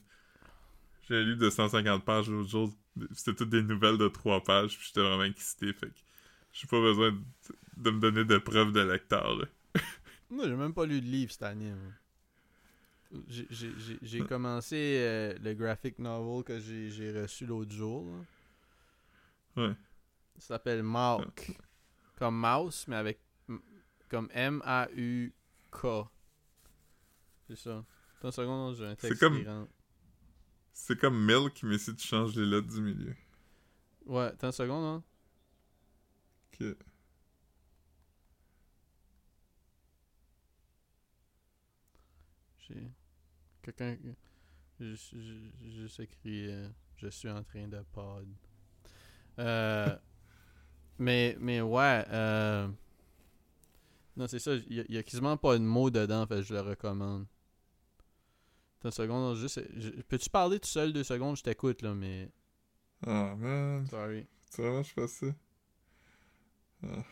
[1.07, 2.73] J'ai un livre de 150 pages l'autre jour,
[3.13, 5.93] c'était toutes des nouvelles de 3 pages, puis j'étais vraiment excité, fait que
[6.51, 7.21] j'ai pas besoin de,
[7.77, 9.45] de me donner de preuves de lecteur, là.
[10.29, 11.71] Moi, j'ai même pas lu de livre cette année.
[11.71, 13.21] moi.
[13.29, 18.05] J'ai- J'ai j'ai- j'ai commencé euh, le graphic novel que j'ai j'ai reçu l'autre jour.
[19.55, 19.63] là.
[19.69, 19.75] Ouais.
[20.37, 21.51] Ça s'appelle Malk.
[22.19, 23.19] Comme mouse, mais avec.
[24.09, 25.87] Comme M-A-U-K.
[27.47, 27.83] C'est ça.
[28.23, 29.71] Une seconde, j'ai un texte comme- qui rentre.
[30.73, 33.15] C'est comme Milk, mais si tu changes les lettres du milieu.
[34.05, 35.03] Ouais, attends une seconde, hein.
[36.53, 36.75] Ok.
[42.59, 42.91] J'ai.
[43.61, 43.97] Quelqu'un.
[44.79, 45.15] Juste,
[45.69, 46.47] juste écrit.
[46.51, 48.27] euh, je suis en train de pod.
[49.39, 49.97] Euh,
[50.99, 52.05] mais, mais ouais.
[52.09, 52.67] Euh,
[54.17, 54.55] non, c'est ça.
[54.55, 57.25] Il y, a- il y a quasiment pas de mots dedans, fait je le recommande.
[58.79, 59.61] Attends une seconde, juste.
[60.07, 61.35] Peux-tu parler tout seul deux secondes?
[61.37, 62.29] Je t'écoute, là, mais.
[63.05, 63.85] Ah, man.
[63.87, 64.27] Sorry.
[64.53, 65.27] Tu vraiment je fais ça?
[66.83, 67.03] Ah.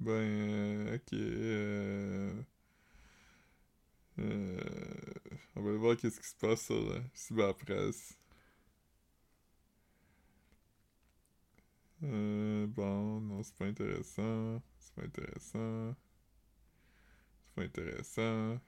[0.00, 1.12] Ben, euh, ok.
[1.14, 2.42] Euh...
[4.18, 4.60] Euh...
[5.56, 8.18] On va aller voir qu'est-ce qui se passe sur la cyberpresse.
[12.02, 14.60] Euh, bon, non, c'est pas intéressant.
[14.94, 15.94] C'est pas intéressant.
[17.44, 18.60] C'est pas intéressant.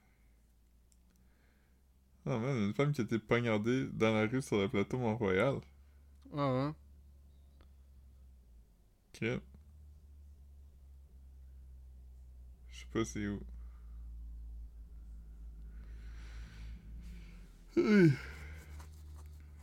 [2.26, 5.60] Ah man, une femme qui a été poignardée dans la rue sur le plateau Mont-Royal.
[6.36, 6.74] Ah ouais.
[9.14, 9.40] Ok.
[12.68, 13.40] Je sais pas c'est où.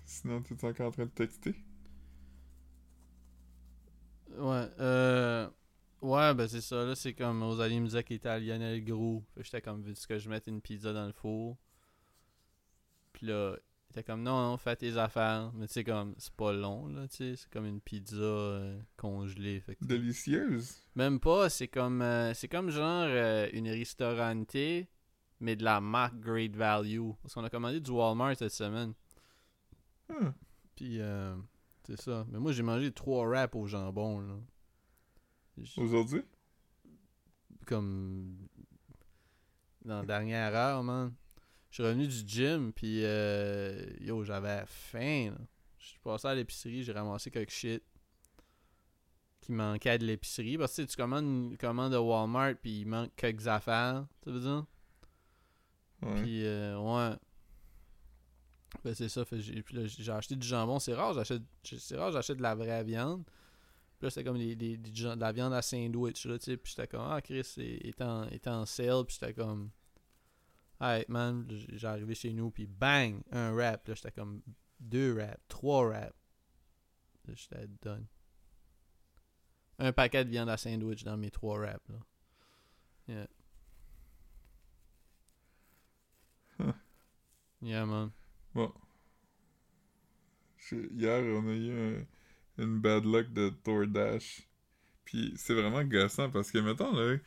[0.06, 1.56] Sinon, t'es encore en train de texter?
[4.38, 5.50] Ouais, euh.
[6.02, 9.24] Ouais, ben c'est ça, là, c'est comme Rosalie me disait qu'il était à Lionel Gros.
[9.38, 11.58] J'étais comme, veux-tu que je mette une pizza dans le four?
[13.14, 15.52] Puis là, il était comme, non, non, fais tes affaires.
[15.54, 18.80] Mais tu sais, comme, c'est pas long, là, tu sais, c'est comme une pizza euh,
[18.98, 19.60] congelée.
[19.60, 20.78] Fait que, Délicieuse?
[20.96, 24.56] Même pas, c'est comme, euh, c'est comme genre euh, une restaurante,
[25.40, 27.12] mais de la marque Great Value.
[27.22, 28.94] Parce qu'on a commandé du Walmart cette semaine.
[30.10, 30.34] Ah,
[30.76, 31.36] Puis, euh,
[31.86, 32.26] C'est ça.
[32.30, 34.36] Mais moi, j'ai mangé trois wraps au jambon, là.
[35.78, 36.24] Aujourd'hui?
[37.66, 38.48] Comme.
[39.84, 41.14] Dans la dernière heure, man.
[41.70, 45.46] Je suis revenu du gym, puis euh, yo, j'avais faim, là.
[45.80, 47.84] Je suis passé à l'épicerie, j'ai ramassé quelque shit
[49.42, 50.58] qui manquait de l'épicerie.
[50.58, 54.06] Parce que tu sais, tu commandes une commande de Walmart, puis il manque quelques affaires,
[54.22, 54.66] tu veux dire?
[56.04, 56.22] Ouais.
[56.22, 57.16] Puis, euh, ouais.
[58.84, 59.26] Ben, c'est ça.
[59.26, 60.80] fait puis là, j'ai acheté du jambon.
[60.80, 63.24] C'est rare, j'achète, c'est rare, j'achète de la vraie viande.
[64.02, 64.40] Puis là, c'était comme
[64.96, 66.58] jan- de la viande à sandwich, là, tu sais.
[66.58, 69.06] Puis j'étais comme, ah, Chris est en, est en sale.
[69.06, 69.70] Puis j'étais comme,
[70.80, 72.50] hey, man, j- j'ai arrivé chez nous.
[72.50, 73.88] Puis bang, un wrap.
[73.88, 74.42] Là, j'étais comme,
[74.80, 76.16] deux wraps, trois wraps.
[77.28, 78.08] Là, j'étais done.
[79.78, 82.00] Un paquet de viande à sandwich dans mes trois wraps, là.
[83.08, 83.28] Yeah.
[86.60, 86.74] Huh.
[87.62, 88.12] Yeah, man.
[88.56, 88.74] Bon.
[90.58, 92.06] Je- Hier, on a eu un-
[92.64, 94.48] une bad luck de DoorDash.
[95.06, 97.18] Puis c'est vraiment gossant parce que, mettons, là.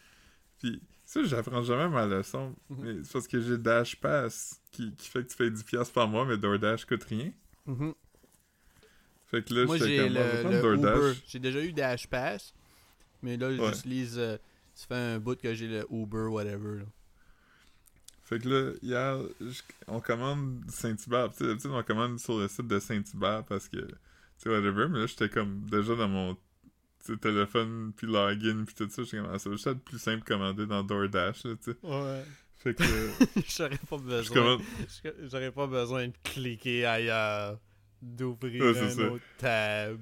[0.59, 2.55] Puis ça, j'apprends jamais ma leçon.
[2.71, 2.79] Mhm.
[2.81, 6.09] Mais c'est parce que j'ai Dash Pass qui, qui fait que tu payes 10$ par
[6.09, 7.33] mois, mais DoorDash coûte rien.
[7.67, 7.95] Mhm.
[9.27, 11.15] Fait que là, Moi, j'ai le.
[11.27, 12.55] J'ai déjà eu Dash Pass.
[13.23, 13.73] Mais là, Ouais.
[13.75, 14.19] j'utilise.
[14.19, 14.37] euh,
[14.75, 16.79] ça fait un bout que j'ai le Uber, whatever.
[16.81, 16.85] là.
[18.25, 19.19] Fait que là, hier,
[19.87, 21.31] on commande Saint-Hubert.
[21.37, 23.87] Tu sais, on commande sur le site de Saint-Hubert parce que,
[24.39, 24.89] tu sais, whatever.
[24.89, 26.37] Mais là, j'étais comme déjà dans mon
[27.21, 29.03] téléphone, puis login, puis tout ça.
[29.03, 31.73] J'étais comme, ah, ça va juste être plus simple de commander dans DoorDash, là, tu
[31.73, 31.77] sais.
[31.83, 32.25] Ouais.
[32.57, 34.59] Fait que, euh, J'aurais pas besoin.
[35.31, 37.59] J'aurais pas besoin de cliquer ailleurs.
[38.01, 39.03] D'ouvrir Ouais, un ça.
[39.11, 39.99] autre tab.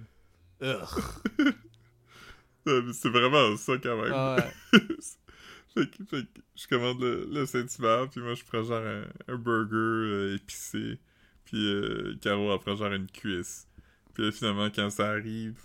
[2.93, 4.13] C'est vraiment ça, quand même.
[4.15, 4.81] Ah ouais.
[5.75, 9.05] fait, que, fait que je commande le, le Saint-Hubert, puis moi, je prends genre un,
[9.29, 10.99] un burger euh, épicé.
[11.45, 13.67] Puis euh, Caro, elle prend genre une cuisse.
[14.15, 15.59] Puis là, finalement, quand ça arrive,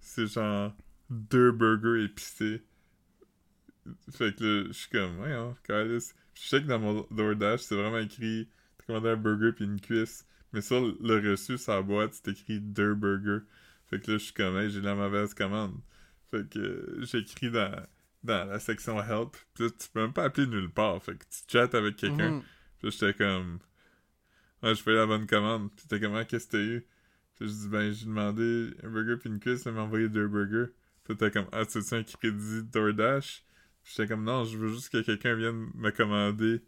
[0.00, 0.72] c'est genre
[1.10, 2.62] deux burgers épicés.
[4.12, 6.14] Fait que là, je suis comme, ouais, hein, calice.
[6.34, 9.80] Je sais que dans mon DoorDash, c'est vraiment écrit, t'as commandé un burger puis une
[9.80, 10.26] cuisse.
[10.52, 13.44] Mais sur le reçu, sur la boîte, c'est écrit deux burgers.
[13.86, 15.80] Fait que là, je suis comme, hey, j'ai la mauvaise commande.
[16.30, 17.74] Fait que euh, j'écris dans,
[18.22, 19.36] dans la section help.
[19.54, 21.02] Puis là, tu peux même pas appeler nulle part.
[21.02, 22.30] Fait que tu chattes avec quelqu'un.
[22.30, 22.42] Mhm.
[22.78, 23.58] Puis là, j'étais comme,
[24.62, 25.70] ouais, je fais la bonne commande.
[25.76, 26.86] Puis t'es comme, Ah, qu'est-ce que t'as eu?
[27.40, 30.72] Je dis, ben, j'ai demandé un burger puis une cuisse, il m'a envoyé deux burgers.
[31.04, 33.44] Puis t'es comme, ah, tu un crédit DoorDash?
[33.82, 36.62] Puis j'étais comme, non, je veux juste que quelqu'un vienne me commander.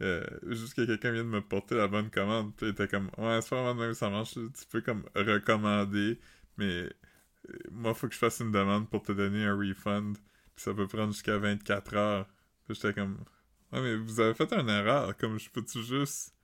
[0.00, 2.54] Euh, juste que quelqu'un vienne me porter la bonne commande.
[2.56, 4.34] Puis était comme, ouais, c'est pas vraiment de même ça marche.
[4.34, 6.18] Tu peux comme recommander,
[6.56, 6.88] mais
[7.50, 10.16] euh, moi, faut que je fasse une demande pour te donner un refund.
[10.54, 12.26] Puis ça peut prendre jusqu'à 24 heures.
[12.66, 13.18] Puis j'étais comme,
[13.72, 15.16] ouais, mais vous avez fait une erreur.
[15.16, 16.34] Comme, je peux-tu juste.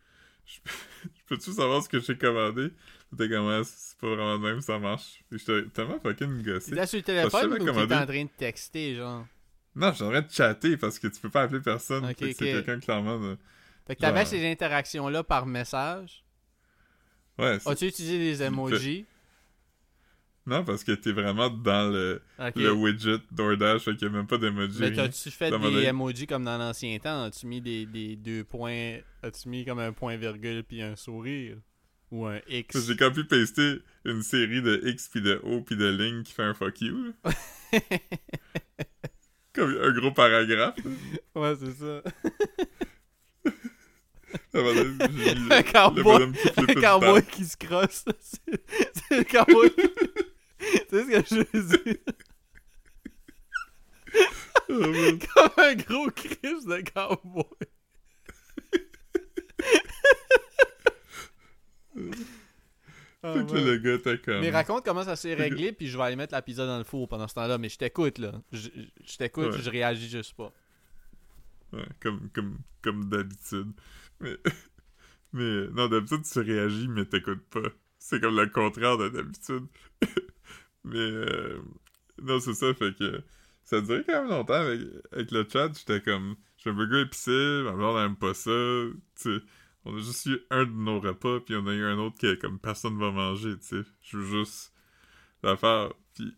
[0.46, 0.70] Je peux-
[1.14, 2.70] je peux-tu savoir ce que j'ai commandé?
[3.10, 5.22] C'était comme, c'est pas vraiment de même ça marche.
[5.30, 6.70] J'étais tellement fucking gossé.
[6.70, 9.26] T'es là sur le téléphone ou t'es en train de texter, genre?
[9.76, 12.04] Non, j'aimerais de chatter parce que tu peux pas appeler personne.
[12.04, 13.36] Ok, Fait que c'est quelqu'un clairement de...
[13.86, 16.24] Fait que t'avais Genre- ces interactions-là par message?
[17.38, 19.06] Ouais, c'est- As-tu utilisé des emojis?
[20.46, 22.20] Non, parce que t'es vraiment dans le,
[22.54, 24.76] le widget DoorDash, fait qu'il y a même pas d'emoji.
[24.78, 25.04] Mais rien.
[25.04, 27.24] t'as-tu fait des emojis comme dans l'ancien temps?
[27.24, 28.98] As-tu mis des, des deux points?
[29.22, 31.56] As-tu mis comme un point virgule puis un sourire?
[32.10, 32.86] Ou un X?
[32.86, 36.52] J'ai copy-pasté une série de X puis de O puis de lignes qui fait un
[36.54, 37.14] fuck you.
[39.54, 40.76] Comme un gros paragraphe.
[41.34, 42.02] ouais, c'est ça.
[44.52, 48.04] Un cowboy, un cowboy qui se crosse.
[49.08, 49.70] C'est le cowboy.
[50.88, 51.96] tu sais ce que je veux dire?
[54.68, 55.18] Oh.
[55.34, 57.44] Comme un gros Chris de cowboy.
[63.26, 63.64] Ah, Fait que ouais.
[63.64, 64.40] le gars était comme...
[64.40, 66.84] Mais raconte comment ça s'est réglé, puis je vais aller mettre la pizza dans le
[66.84, 67.56] four pendant ce temps-là.
[67.56, 68.32] Mais je t'écoute, là.
[68.52, 68.68] Je,
[69.02, 69.58] je t'écoute, Ouais.
[69.62, 70.52] je réagis juste pas.
[71.72, 73.72] Ouais, comme, comme, comme d'habitude.
[74.20, 74.36] Mais,
[75.32, 77.70] mais non, d'habitude, tu réagis, mais t'écoutes pas.
[77.98, 79.68] C'est comme le contraire de d'habitude.
[80.84, 81.60] Mais euh,
[82.22, 83.22] non, c'est ça, fait que
[83.62, 84.80] ça durait quand même longtemps avec,
[85.12, 85.70] avec le chat.
[85.76, 88.50] J'étais comme, j'ai un burger épicé, ma blonde elle aime pas ça.
[89.20, 89.40] Tu
[89.86, 92.34] on a juste eu un de nos repas, puis on a eu un autre que
[92.36, 93.82] comme personne va manger, tu sais.
[94.02, 94.72] Je veux juste
[95.42, 95.92] la faire.
[96.14, 96.34] Puis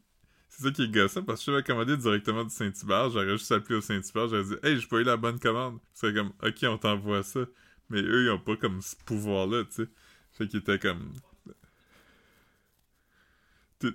[0.48, 3.11] c'est ça qui est gossant, parce que je l'avais commandé directement du Saint-Hubert.
[3.11, 6.12] J'aurais juste appelé au Saint-Hubert, j'aurais dit «Hey, j'ai pas eu la bonne commande.» C'est
[6.14, 7.40] comme «Ok, on t'envoie ça.»
[7.90, 9.88] Mais eux, ils ont pas comme ce pouvoir-là, tu sais.
[10.32, 11.12] Fait qu'ils étaient comme...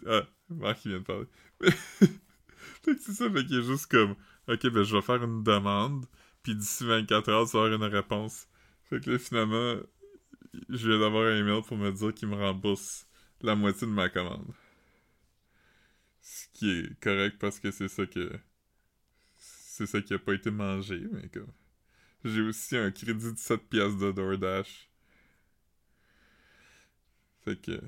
[0.08, 1.27] Ah, Marc, il vient de parler.
[1.62, 4.15] fait que c'est ça, fait qu'il est juste comme
[4.47, 6.06] «Ok, ben je vais faire une demande,
[6.43, 8.47] puis d'ici 24 heures, tu vas avoir une réponse.»
[8.89, 9.75] Fait que là, finalement,
[10.69, 13.08] je viens d'avoir un email pour me dire qu'il me rembourse
[13.41, 14.54] la moitié de ma commande.
[16.21, 18.32] Ce qui est correct parce que c'est ça que.
[19.38, 21.51] C'est ça qui a pas été mangé, mais comme.
[22.23, 24.89] J'ai aussi un crédit de 7 piastres de DoorDash.
[27.43, 27.82] Fait que.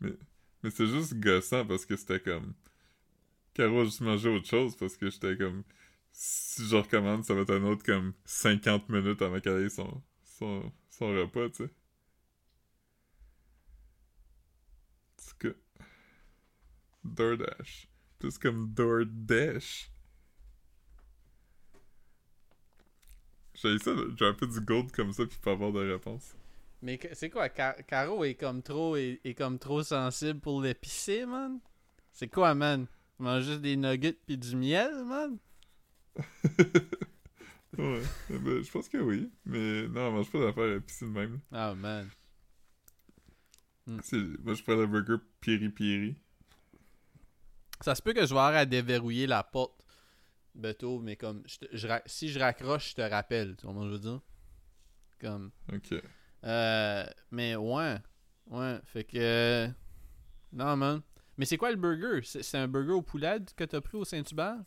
[0.00, 0.12] Mais,
[0.62, 2.54] mais c'est juste gossant parce que c'était comme.
[3.54, 5.64] Caro a juste mangé autre chose parce que j'étais comme.
[6.12, 10.02] Si je recommande, ça va être un autre comme 50 minutes avant qu'elle ait son,
[10.24, 11.70] son, son repas, tu sais.
[15.16, 15.54] Tout cas.
[17.04, 17.88] DoorDash.
[18.18, 19.90] Plus comme DoorDash.
[23.54, 26.34] J'ai ça, j'ai un peu du gold comme ça puis pas avoir de réponse.
[26.86, 31.26] Mais c'est quoi, Ca- Caro est comme trop est, est comme trop sensible pour l'épicé,
[31.26, 31.58] man?
[32.12, 32.86] C'est quoi, man?
[33.16, 35.36] Tu manges juste des nuggets pis du miel, man?
[37.76, 39.28] ouais, ben, je pense que oui.
[39.44, 41.40] Mais non, on mange pas d'affaires épicées de même.
[41.50, 42.08] Ah, man.
[44.04, 46.14] C'est- Moi, je prends le burger piri-piri.
[47.80, 49.84] Ça se peut que je vais avoir à déverrouiller la porte,
[50.54, 53.74] Beto, mais comme, je te- je ra- si je raccroche, je te rappelle, tu vois
[53.74, 54.20] ce que je veux dire?
[55.18, 56.00] Comme, Ok.
[56.46, 57.96] Euh, mais ouais,
[58.46, 59.68] ouais, fait que,
[60.52, 61.02] non, man.
[61.36, 62.20] Mais c'est quoi le burger?
[62.24, 64.62] C'est un burger au poulet que t'as pris au Saint-Hubert?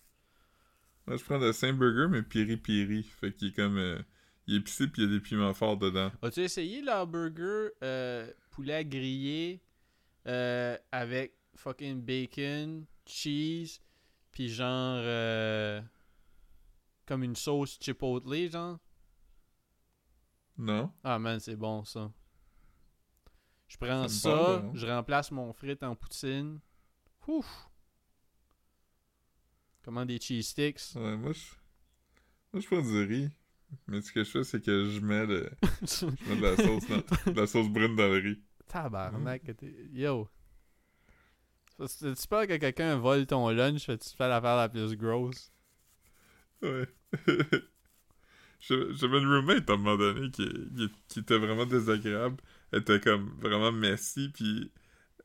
[1.07, 3.01] Moi, je prends le Saint Burger, mais piri-piri.
[3.01, 3.77] Fait qu'il est comme.
[3.77, 3.99] euh,
[4.45, 6.11] il est épicé puis il y a des piments forts dedans.
[6.21, 9.61] As-tu essayé leur burger euh, poulet grillé
[10.27, 13.79] euh, avec fucking bacon, cheese,
[14.31, 15.81] puis genre euh,
[17.05, 18.79] comme une sauce chipotle, genre?
[20.59, 20.91] Non?
[21.05, 22.11] Ah man, c'est bon ça.
[23.69, 24.71] Je prends ça, hein.
[24.73, 26.59] je remplace mon frite en poutine.
[27.27, 27.69] Ouf!
[29.83, 30.95] Comment des cheese sticks?
[30.95, 31.39] Ouais, moi, je.
[32.51, 33.29] Moi, je prends du riz.
[33.87, 35.49] Mais ce que je fais, c'est que je mets, le...
[35.83, 38.43] je mets de la sauce dans- de la sauce brune dans le riz.
[38.67, 40.27] Tabarnak, t'es- yo.
[41.77, 45.53] Tu peur que quelqu'un vole ton lunch, tu fais l'affaire la plus grosse.
[46.61, 46.87] Ouais.
[48.59, 52.37] J'avais une roommate à un moment donné qui, qui, qui était vraiment désagréable.
[52.71, 54.71] Elle était comme vraiment messy, puis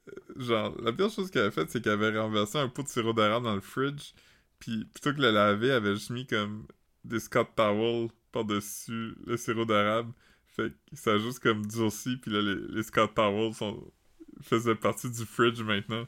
[0.09, 2.89] euh, genre, la pire chose qu'elle avait faite, c'est qu'elle avait renversé un pot de
[2.89, 4.13] sirop d'érable dans le fridge,
[4.59, 6.67] puis plutôt que le laver, elle avait juste mis comme
[7.05, 10.13] des Scott Towels par-dessus le sirop d'érable.
[10.47, 13.93] Fait que ça a juste comme durci, puis là, les, Scott Towels sont,
[14.41, 16.07] faisaient partie du fridge maintenant.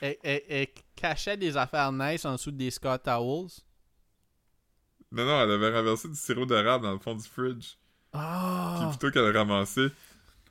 [0.00, 3.63] Elle cachait des affaires nice en dessous des Scott Towels.
[5.14, 7.76] Non, non, elle avait renversé du sirop d'érable dans le fond du fridge.
[8.10, 8.88] Puis Ah!
[8.90, 9.88] plutôt qu'elle le ramassé,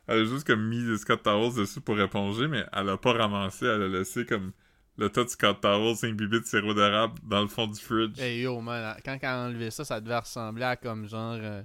[0.07, 3.13] elle a juste comme mis des Scott Towels dessus pour éponger, mais elle a pas
[3.13, 4.51] ramassé, elle a laissé comme
[4.97, 8.19] le tas de Scott Towels imbibé de sirop d'érable dans le fond du fridge.
[8.19, 11.63] Hey yo, man, quand elle a enlevé ça, ça devait ressembler à comme genre euh,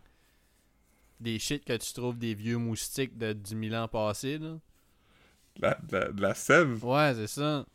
[1.20, 4.56] des shit que tu trouves des vieux moustiques de 10 000 ans passés, là.
[5.56, 6.84] De la, de la, de la sève?
[6.84, 7.66] Ouais, c'est ça.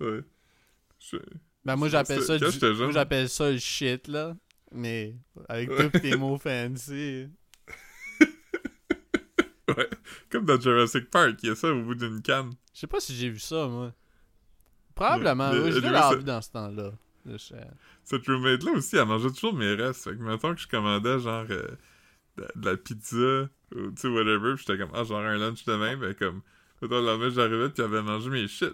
[0.00, 0.20] Ouais.
[1.00, 1.16] Je-
[1.66, 4.36] Ben moi j'appelle ça, du- moi j'appelle ça le shit, là.
[4.72, 5.14] Mais
[5.48, 7.28] avec tous tes mots fancy.
[9.76, 9.88] Ouais.
[10.30, 12.52] Comme dans Jurassic Park, il y a ça au bout d'une canne.
[12.72, 13.92] Je sais pas si j'ai vu ça, moi.
[14.94, 15.50] Probablement.
[15.50, 16.92] Ouais, ça- vu dans ce temps-là.
[18.04, 20.04] Cette roommate-là aussi, elle mangeait toujours mes restes.
[20.04, 21.66] Fait que mettons que je commandais genre euh,
[22.36, 25.64] de, de la pizza ou tu sais, whatever, pis j'étais comme, ah, genre un lunch
[25.64, 26.42] demain, ben comme,
[26.80, 28.72] le lendemain, j'arrivais pis elle avait mangé mes shit.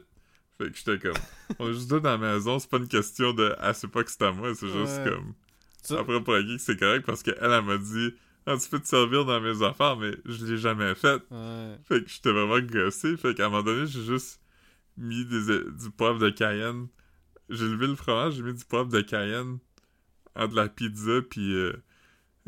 [0.65, 1.23] Fait que j'étais comme,
[1.59, 4.05] on est juste deux dans la maison, c'est pas une question de, ah, c'est pas
[4.05, 5.11] que c'est à moi, c'est juste Ouais.
[5.11, 5.35] comme,
[5.83, 8.15] Ça- après pour geek, c'est correct parce qu'elle, elle m'a dit,
[8.47, 11.23] ah, tu peux te servir dans mes affaires, mais je l'ai jamais fait.
[11.31, 11.77] Ouais.
[11.85, 13.17] Fait que j'étais vraiment gossé.
[13.17, 14.41] Fait qu'à un moment donné, j'ai juste
[14.97, 16.89] mis des, du poivre de Cayenne.
[17.49, 19.59] J'ai levé le fromage, j'ai mis du poivre de Cayenne
[20.35, 21.73] entre la pizza puis euh,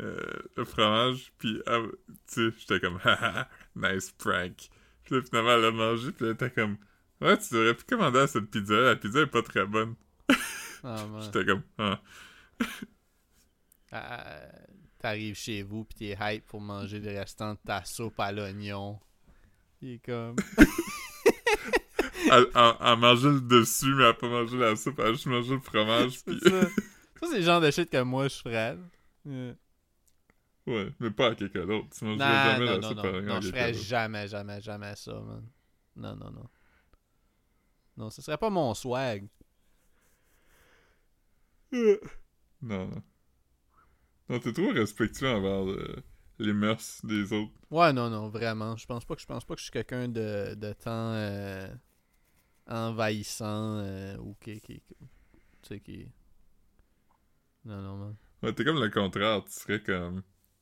[0.01, 0.17] euh,
[0.57, 1.31] le fromage.
[1.37, 1.79] Puis, ah,
[2.33, 4.69] tu sais, j'étais comme, haha, nice prank.
[5.03, 6.77] Puis là, finalement, elle a mangé, puis elle était comme,
[7.21, 8.75] ouais, tu devrais plus commander à cette pizza.
[8.75, 9.95] La pizza est pas très bonne.
[10.83, 11.05] Ah.
[11.21, 12.01] J'étais comme, ah.
[13.91, 14.41] Ah,
[14.99, 18.99] T'arrives chez vous pis t'es hype pour manger le restant de ta soupe à l'oignon.
[19.81, 20.35] Il est comme.
[22.31, 26.23] Elle mangeait le dessus, mais a pas mangé la soupe, a juste mangé le fromage.
[26.25, 26.49] Puis, ça.
[27.19, 28.77] Ça, c'est le genre de shit que moi je ferais.
[29.25, 29.53] Yeah.
[30.67, 31.87] ouais, mais pas à quelqu'un d'autre.
[31.97, 34.27] Tu mangerais Non, jamais non, la non, soupe non, à non, quelqu'un je ferais jamais,
[34.27, 35.47] jamais, jamais ça, man.
[35.95, 36.49] Non, non, non.
[37.97, 39.27] Non, ce serait pas mon swag.
[42.61, 43.03] Non, non.
[44.29, 45.95] Non, t'es trop respectueux envers euh,
[46.39, 47.51] les mœurs des autres.
[47.71, 48.75] Ouais, non, non, vraiment.
[48.77, 51.67] Je pense pas que je pense pas que je suis quelqu'un de, de temps euh,
[52.67, 54.95] envahissant euh, ou qui, qui, qui-
[55.61, 56.07] tu sais qui.
[57.65, 58.15] Non, non, man.
[58.43, 60.21] Ouais, t'es comme le contraire, tu serais comme...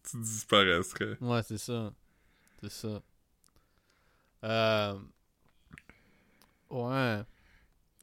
[0.09, 1.17] Tu disparaîtrais.
[1.21, 1.93] Ouais, c'est ça.
[2.61, 3.01] C'est ça.
[4.43, 4.99] Euh...
[6.73, 7.21] Ouais.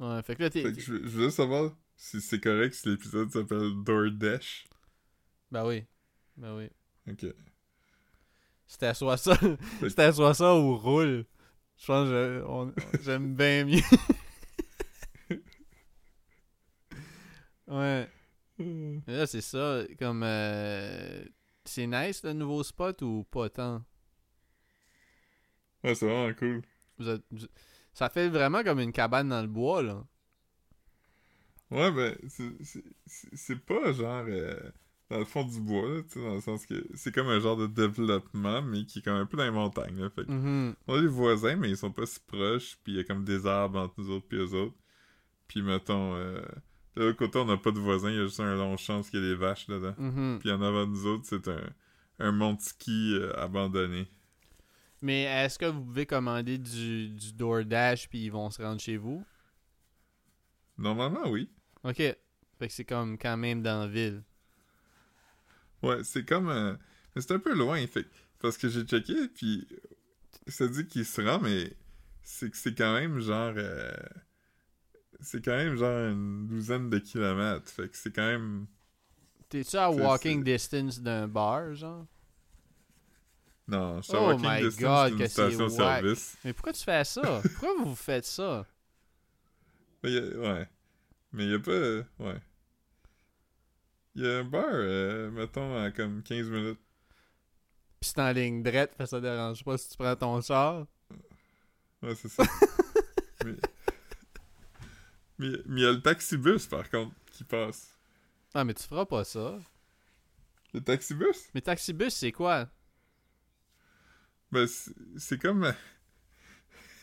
[0.01, 0.63] Ouais, fait que là, t'es...
[0.63, 4.67] Fait que je, je veux juste savoir si c'est correct si l'épisode s'appelle DoorDash.
[5.51, 5.85] Ben oui.
[6.37, 6.71] Ben oui.
[7.11, 7.27] Ok.
[8.67, 9.37] C'était soit ça.
[9.81, 11.27] C'était soit ça ou roule.
[11.77, 12.43] Je pense que
[13.03, 13.81] j'aime bien mieux.
[17.69, 18.09] ouais.
[19.07, 19.83] Là, c'est ça.
[19.99, 20.23] Comme.
[20.23, 21.25] euh,
[21.65, 23.83] C'est nice le nouveau spot ou pas tant?
[25.85, 26.63] Ouais, c'est vraiment cool.
[26.99, 27.47] Vous êtes- vous-
[28.01, 30.03] Ça fait vraiment comme une cabane dans le bois, là.
[31.71, 32.17] Ouais, ben,
[33.07, 34.59] c'est- pas genre euh,
[35.11, 37.41] dans le fond du bois, là, tu sais, dans le sens que c'est comme un
[37.41, 40.09] genre de développement, mais qui est comme un peu dans les montagnes, là.
[40.09, 40.75] Fait que Mhm.
[40.89, 43.23] on a des voisins, mais ils sont pas si proches, puis il y a comme
[43.23, 44.77] des arbres entre nous autres puis eux autres.
[45.47, 46.41] Puis mettons, euh,
[46.97, 48.95] de l'autre côté, on n'a pas de voisins, il y a juste un long champ
[48.95, 49.95] parce qu'il y a des vaches dedans.
[49.99, 50.39] Mhm.
[50.41, 51.61] Puis en avant de nous autres, c'est un,
[52.19, 54.09] un monte ski euh, abandonné.
[55.03, 58.97] Mais est-ce que vous pouvez commander du, du DoorDash puis ils vont se rendre chez
[58.97, 59.25] vous?
[60.79, 61.49] Normalement, oui.
[61.85, 61.97] Ok.
[61.97, 62.19] Fait
[62.69, 64.23] que c'est comme quand même dans la ville.
[65.83, 66.49] Ouais, c'est comme.
[66.49, 66.75] euh,
[67.15, 68.07] mais c'est un peu loin, fait
[68.41, 69.67] Parce que j'ai checké, puis
[70.47, 71.73] ça dit qu'il se rend, mais
[72.23, 73.55] c'est que c'est quand même genre.
[73.57, 73.93] euh,
[75.21, 77.71] c'est quand même genre une douzaine de kilomètres.
[77.71, 78.67] Fait que c'est quand même.
[79.49, 82.07] T'es-tu à walking distance d'un bar, genre?
[83.71, 86.37] Non, je Oh my distance God, que c'est.
[86.45, 87.41] Mais pourquoi tu fais ça?
[87.43, 88.67] Pourquoi vous faites ça?
[90.03, 90.69] Mais a- ouais.
[91.33, 91.71] Mais il y a pas.
[91.71, 92.41] euh, ouais.
[94.17, 96.81] Il y a un bar, euh, mettons, à comme 15 minutes.
[98.01, 100.87] Pis c'est en ligne droite, fait ça dérange pas si tu prends ton char.
[102.03, 102.43] Ouais, c'est ça.
[103.45, 103.53] mais.
[105.39, 107.97] Mais mais il y a le taxibus, par contre, qui passe.
[108.53, 109.59] Ah, mais tu feras pas ça.
[110.75, 111.49] Le taxibus?
[111.55, 112.69] Mais taxibus, c'est quoi?
[114.53, 114.67] Ben,
[115.17, 115.73] c'est comme.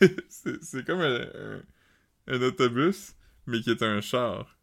[0.28, 1.62] c'est c'est comme un, un,
[2.28, 3.14] un autobus,
[3.46, 4.56] mais qui est un char.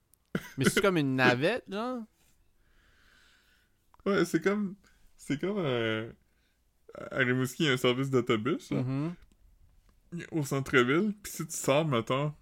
[0.57, 2.03] Mais c'est comme une navette, genre?
[4.05, 4.75] Ouais, c'est comme.
[5.17, 6.09] C'est comme un.
[7.11, 9.13] À Rimouski, il y a un service d'autobus, Mhm.
[10.31, 11.13] au centre-ville.
[11.23, 12.33] Puis si tu sors, mettons,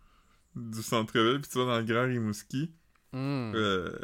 [0.56, 2.72] du centre-ville, puis tu vas dans le Grand Rimouski,
[3.14, 3.52] Mm.
[3.56, 3.96] euh,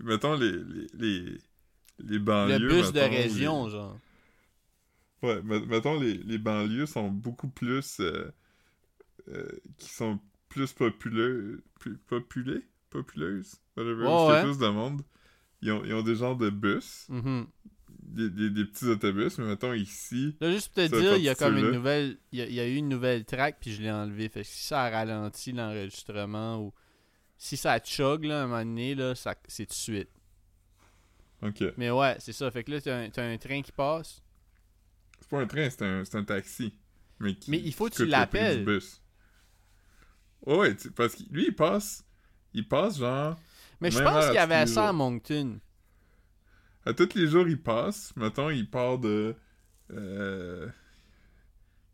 [0.00, 1.38] mettons les, les, les,
[1.98, 2.58] les banlieues.
[2.58, 3.98] Le bus de région, les- genre.
[5.22, 8.00] Ouais, me- mettons, les, les banlieues sont beaucoup plus.
[8.00, 8.30] euh,
[9.28, 9.48] euh,
[9.78, 10.18] qui sont
[10.48, 11.62] plus populeux.
[11.78, 14.04] Plus, populées Populeuses Whatever.
[14.06, 14.42] Ouais.
[14.42, 15.00] plus de monde.
[15.62, 17.46] Ils ont, ils ont des genres de bus, Mhm.
[18.02, 20.36] des, des, des petits autobus, mais mettons ici.
[20.40, 22.18] Là, juste pour te dire, il y a comme une nouvelle.
[22.32, 24.28] Il y, a, il y a eu une nouvelle track, puis je l'ai enlevé.
[24.28, 26.74] Fait que si ça ralentit l'enregistrement ou
[27.38, 30.10] si ça chug, là, à un moment donné, là, ça, c'est tout de suite.
[31.42, 31.64] Ok.
[31.76, 32.50] Mais ouais, c'est ça.
[32.50, 34.21] Fait que là, t'as un, t'as un train qui passe.
[35.22, 36.74] C'est pas un train, c'est un, un taxi.
[37.20, 38.64] Mais, qui, Mais il faut que tu l'appelles.
[38.64, 39.00] bus?
[40.46, 42.04] Ouais, tu- parce que lui, il passe.
[42.52, 43.38] Il passe genre.
[43.80, 44.92] Mais je pense qu'il y avait ça à.
[44.92, 45.60] Moncton.
[46.84, 48.12] À tous les jours, il passe.
[48.16, 49.36] Mettons, il part de.
[49.92, 50.68] Euh...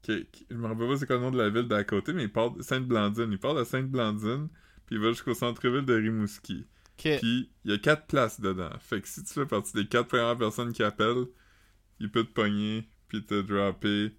[0.02, 2.12] que- que- je me rappelle pas c'est quoi le nom de la ville d'à côté,
[2.14, 3.30] mais il part de Sainte-Blandine.
[3.30, 4.48] Il part de Sainte-Blandine,
[4.86, 6.66] puis il va jusqu'au centre-ville de Rimouski.
[7.18, 8.70] Puis il y a quatre places dedans.
[8.80, 11.26] Fait que si tu fais partie des quatre premières personnes qui appellent,
[12.00, 14.14] il peut te pogner, puis te dropper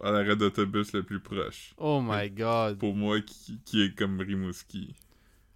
[0.00, 1.74] à l'arrêt d'autobus le plus proche.
[1.76, 2.78] Oh my god.
[2.78, 4.94] Pour moi, qui, qui est comme Rimouski.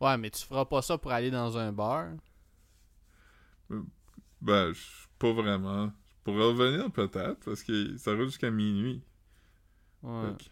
[0.00, 2.08] Ouais, mais tu feras pas ça pour aller dans un bar?
[4.40, 5.86] Ben, je- pas vraiment.
[5.86, 9.02] Je pourrais revenir peut-être, parce que ça roule jusqu'à minuit.
[10.02, 10.32] Ouais.
[10.38, 10.44] Que-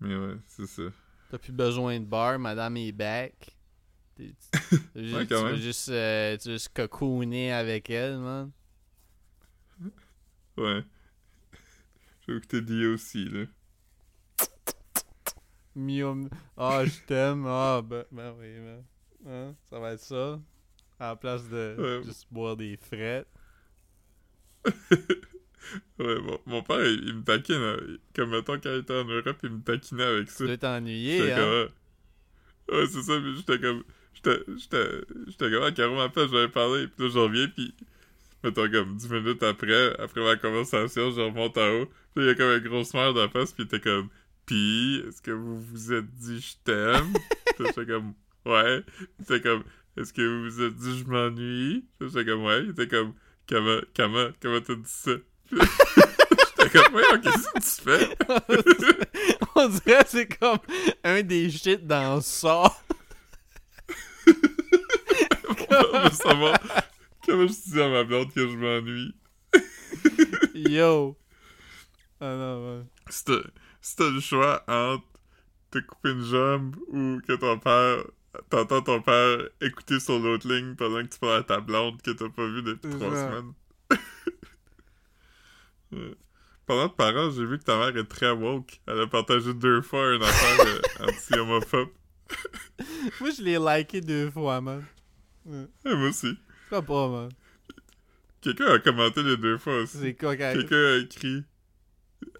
[0.00, 0.82] Mais ouais, c'est ça.
[1.30, 3.56] T'as plus besoin de bar, madame est back.
[4.14, 4.34] T'es-
[4.94, 8.50] juste- Ouais, tu vas juste, euh, tu vas juste cocooner avec elle, man.
[10.56, 10.82] Ouais.
[12.26, 13.44] Je vais écouter DOC, là.
[15.74, 16.28] Mium.
[16.56, 17.44] Ah, je t'aime.
[17.46, 18.82] Ah, ben, ben oui, man.
[19.26, 20.40] Hein, Ça va être ça.
[20.98, 22.02] À la place de Ouais.
[22.04, 23.28] juste boire des frettes.
[25.98, 27.56] Ouais, bon, mon père, il, il me taquine.
[27.56, 30.44] euh, Comme mettons, quand il était en Europe, il me taquinait avec ça.
[30.44, 30.50] Tu
[31.18, 31.68] J'étais hein?
[32.68, 33.82] comme, ouais, c'est ça, mais j'étais comme,
[34.14, 37.74] j'étais, j'étais, j'étais comme, ah, Caro m'appelle, j'avais parlé, puis là, je reviens, puis,
[38.42, 42.30] mettons, comme 10 minutes après, après ma conversation, je remonte en haut, puis il y
[42.30, 44.08] a comme un gros smile de face, puis il était comme,
[44.46, 47.12] pis, est-ce que vous vous êtes dit je t'aime?
[47.56, 48.14] Puis j'étais comme,
[48.46, 48.82] ouais.
[49.18, 49.64] Il était comme,
[49.96, 51.84] est-ce que vous vous êtes dit je m'ennuie?
[51.98, 52.64] Puis J'étais comme, ouais.
[52.64, 53.14] Il était comme,
[53.48, 55.12] comment, comment, comment t'as dit ça?
[55.50, 55.60] Puis
[56.58, 58.16] J'étais comme, ouais, qu'est-ce que tu fais?
[59.54, 60.58] On dirait que c'est comme
[61.02, 62.72] un des shit dans ça.
[64.26, 66.58] Veut savoir
[67.26, 69.14] comment je dis à ma blonde que je m'ennuie?
[70.54, 71.16] Yo.
[72.20, 72.86] Ah non.
[73.10, 73.24] Si
[73.96, 75.04] t'as le choix entre
[75.70, 78.04] te couper une jambe ou que ton père.
[78.50, 82.10] T'entends ton père écouter sur l'autre ligne pendant que tu parles à ta blonde que
[82.10, 83.52] t'as pas vu depuis trois semaines.
[85.92, 86.16] Ouais.
[86.66, 88.80] Pendant te parler, j'ai vu que ta mère est très woke.
[88.88, 91.90] Elle a partagé deux fois une affaire anti-homophobe.
[93.20, 94.84] Moi, je l'ai liké deux fois, man.
[95.44, 95.68] Ouais.
[95.84, 96.36] Et moi aussi.
[96.68, 97.30] Pourquoi pas, man?
[98.40, 99.98] Quelqu'un a commenté les deux fois aussi.
[99.98, 100.52] C'est quoi quand...
[100.52, 101.44] Quelqu'un a écrit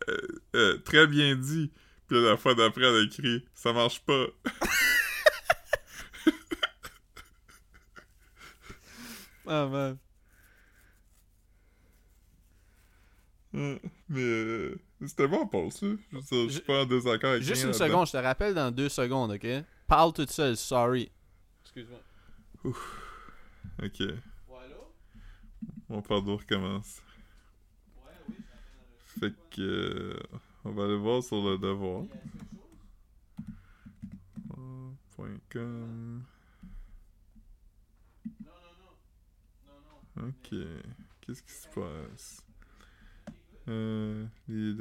[0.08, 0.16] euh,
[0.54, 1.72] euh, très bien dit.
[2.08, 4.26] Puis la fois d'après, elle a écrit ça marche pas.
[9.48, 9.96] Ah, man.
[13.54, 15.86] Ouais, Mais euh, c'était bon pour ça.
[16.12, 17.86] Je suis pas en désaccord avec Juste une là-dedans.
[17.86, 19.46] seconde, je te rappelle dans deux secondes, ok?
[19.86, 21.10] Parle toute seule, sorry.
[21.64, 22.74] Excuse-moi.
[23.82, 24.02] Ok,
[25.88, 27.02] mon pardon recommence.
[29.06, 30.20] Fait que euh,
[30.64, 32.04] on va aller voir sur le devoir.
[34.58, 36.22] Euh, Point com.
[40.18, 40.54] Ok.
[41.20, 42.42] Qu'est-ce qui se passe?
[43.68, 44.72] Euh, les,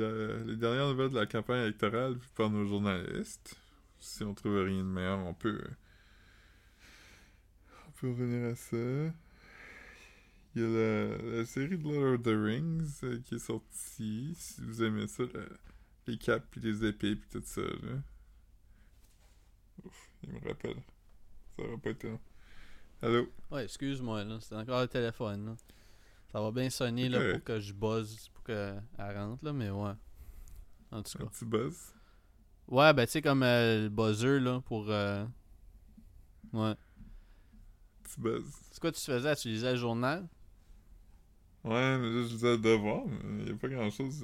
[0.46, 3.56] les dernières nouvelles de la campagne électorale par nos journalistes.
[4.00, 5.64] Si on trouve rien de meilleur, on peut.
[8.06, 8.78] Peut revenir à ça.
[10.56, 14.36] Il y a la, la série de Lord of the Rings euh, qui est sortie.
[14.38, 15.24] Si vous aimez ça,
[16.06, 17.98] les capes puis les épées puis tout ça, là.
[19.84, 20.76] Ouf, il me rappelle.
[21.58, 22.20] Ça aurait pas été long.
[23.02, 23.28] Allô?
[23.50, 24.38] Ouais, excuse-moi, là.
[24.40, 25.56] C'est encore le téléphone, là.
[26.32, 29.94] Ça va bien sonner, là, pour que je buzz, pour qu'elle rentre, là, mais ouais.
[30.92, 31.30] En tout Un cas.
[31.32, 31.96] petit buzz?
[32.68, 34.92] Ouais, ben, tu sais, comme euh, le buzzer, là, pour...
[34.92, 35.26] euh,
[36.54, 36.76] Ouais.
[38.16, 38.44] Petit buzz.
[38.72, 39.36] C'est quoi tu faisais?
[39.36, 40.28] Tu lisais le journal?
[41.64, 44.24] Ouais, mais je disais le devoir, mais il y a pas grand chose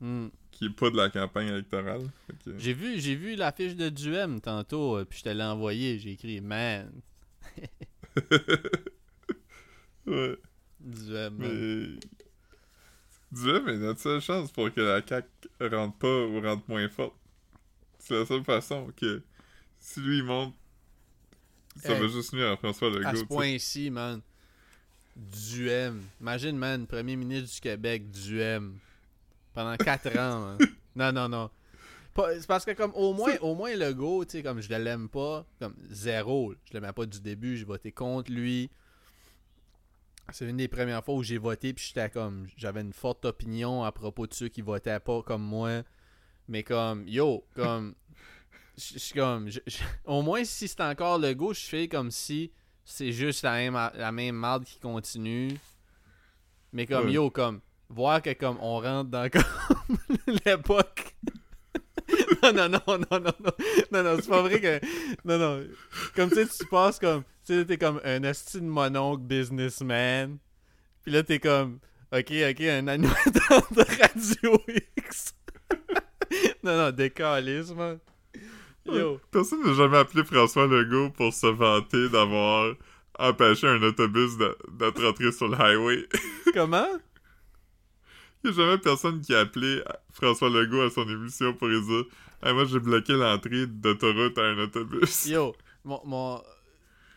[0.00, 0.28] Hmm.
[0.50, 2.10] qui est pas de la campagne électorale.
[2.42, 5.98] Que- J'ai vu, j'ai vu l'affiche de Duem tantôt, euh, puis je te l'ai envoyé.
[5.98, 6.90] J'ai écrit, man,
[10.06, 10.36] ouais,
[11.30, 11.98] mais.
[13.32, 15.28] Dis-le, mais notre seule chance pour que la CAQ
[15.60, 17.14] rentre pas ou rentre moins forte,
[17.98, 19.22] c'est la seule façon que
[19.78, 20.54] si lui il monte,
[21.80, 22.00] ça Hey.
[22.00, 23.06] va juste à François Legault.
[23.08, 24.20] À ce point-ci, man.
[25.16, 26.02] Duem.
[26.20, 28.78] Imagine, man, premier ministre du Québec, Duem.
[29.54, 30.58] Pendant 4 ans, man.
[30.96, 31.50] Non, non, non.
[32.16, 35.08] C'est parce que, comme, au moins, au moins, Legault, tu sais, comme, je le l'aime
[35.08, 36.52] pas, comme, zéro.
[36.64, 38.68] Je l'aimais pas du début, j'ai voté contre lui.
[40.32, 43.84] C'est une des premières fois où j'ai voté, puis j'étais comme, j'avais une forte opinion
[43.84, 45.82] à propos de ceux qui votaient pas comme moi.
[46.48, 47.94] Mais comme, yo, comme,
[48.80, 52.50] je suis comme, je- je- au moins si c'est encore Legault, je fais comme si
[52.84, 55.56] c'est juste la même, la même marde qui continue.
[56.72, 57.12] Mais comme, Ouais.
[57.12, 59.96] yo, comme, voir que comme on rentre dans comme
[60.46, 61.16] l'époque.
[62.42, 63.52] non, non, non, non, non, non,
[63.92, 64.80] non, non, c'est pas vrai que.
[65.24, 65.64] Non, non.
[66.16, 67.22] Comme tu sais, tu passes comme.
[67.46, 70.38] Tu sais, t'es comme un esti de mononcle businessman.
[71.02, 71.78] Puis là, t'es comme.
[72.12, 74.60] Ok, ok, un animateur de Radio
[74.96, 75.34] X.
[76.64, 77.98] non, non, décalisse, man.
[78.86, 79.20] Yo.
[79.30, 82.74] Personne n'a jamais appelé François Legault pour se vanter d'avoir
[83.18, 86.08] empêché un autobus d'être rentré sur le highway.
[86.54, 86.86] Comment?
[88.42, 91.80] Il n'y a jamais personne qui a appelé François Legault à son émission pour lui
[91.82, 92.04] dire
[92.42, 95.26] Hey, Moi, j'ai bloqué l'entrée d'autoroute à un autobus.
[95.26, 95.54] Yo,
[95.84, 96.42] mon, mon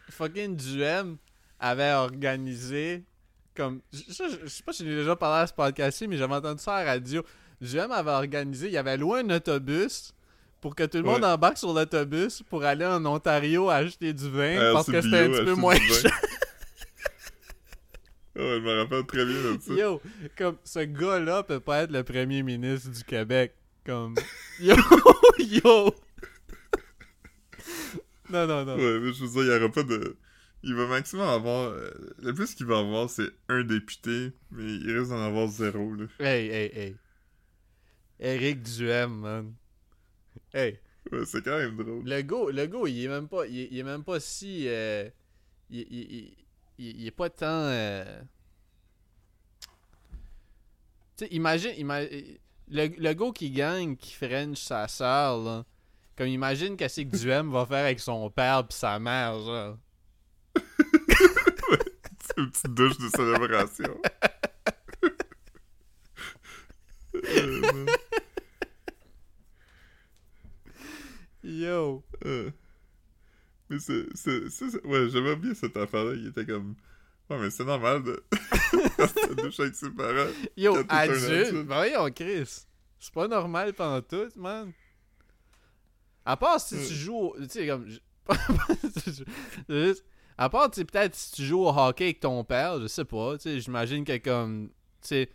[0.09, 1.15] fucking Duem
[1.59, 3.03] avait organisé
[3.55, 6.33] comme je, je- je sais pas si j'ai déjà parlé à ce podcast mais j'avais
[6.35, 7.23] entendu ça à la radio.
[7.61, 10.13] Duem avait organisé, il avait loué un autobus
[10.63, 11.27] pour que tout le monde Ouais.
[11.27, 15.29] embarque sur l'autobus pour aller en Ontario acheter du vin Ah, parce que c'était un
[15.29, 16.11] petit peu moins cher.
[18.35, 19.73] Ouais, je me rappelle très bien de ça.
[19.73, 20.01] Yo,
[20.35, 23.53] comme ce gars-là peut pas être le premier ministre du Québec.
[23.85, 24.15] Comme
[24.59, 24.75] yo
[25.37, 25.93] yo.
[28.31, 28.75] non non non.
[28.75, 30.17] Ouais, mais je veux dire, il n'y aura pas de.
[30.63, 31.69] Il va maximum avoir.
[31.73, 31.91] euh,
[32.23, 36.05] Le plus qu'il va avoir, c'est un député, mais il risque d'en avoir zéro, là.
[36.19, 36.95] Hey hey hey.
[38.19, 39.53] Eric Duhem, man.
[40.53, 40.79] Hey.
[41.11, 42.03] Ouais, c'est quand même drôle.
[42.05, 44.65] Le go, le go, il est même pas, il est, il est même pas si,
[44.67, 45.09] euh,
[45.69, 46.33] il,
[46.77, 48.21] il, est pas tant, euh,
[51.17, 52.07] tu sais, imagine, ima-
[52.69, 55.65] le, le go qui gagne, qui French sa soeur, là,
[56.17, 59.77] comme imagine qu'est-ce que Duhem va faire avec son père pis sa mère, genre.
[60.55, 63.97] C'est une petite douche de célébration.
[67.15, 67.85] Euh, non.
[71.43, 72.03] Yo.
[72.25, 72.51] Euh.
[73.69, 74.05] Mais c'est.
[74.15, 76.13] c'est- c'est- c'est- Ouais, j'aimais bien cette affaire-là.
[76.15, 76.75] Il était comme.
[77.29, 78.23] Ouais, mais c'est normal de.
[79.59, 80.29] Avec ses parents.
[80.57, 82.65] Yo, adulte, ben voyons, Chris.
[82.99, 84.71] C'est pas normal pendant tout, man.
[86.25, 86.87] À part si Euh.
[86.87, 87.15] tu joues.
[87.17, 87.87] au- Tu sais, comme.
[90.37, 93.05] à part, tu sais, peut-être si tu joues au hockey avec ton père, je sais
[93.05, 93.37] pas.
[93.37, 94.69] Tu sais, j'imagine que comme.
[95.01, 95.29] Tu sais,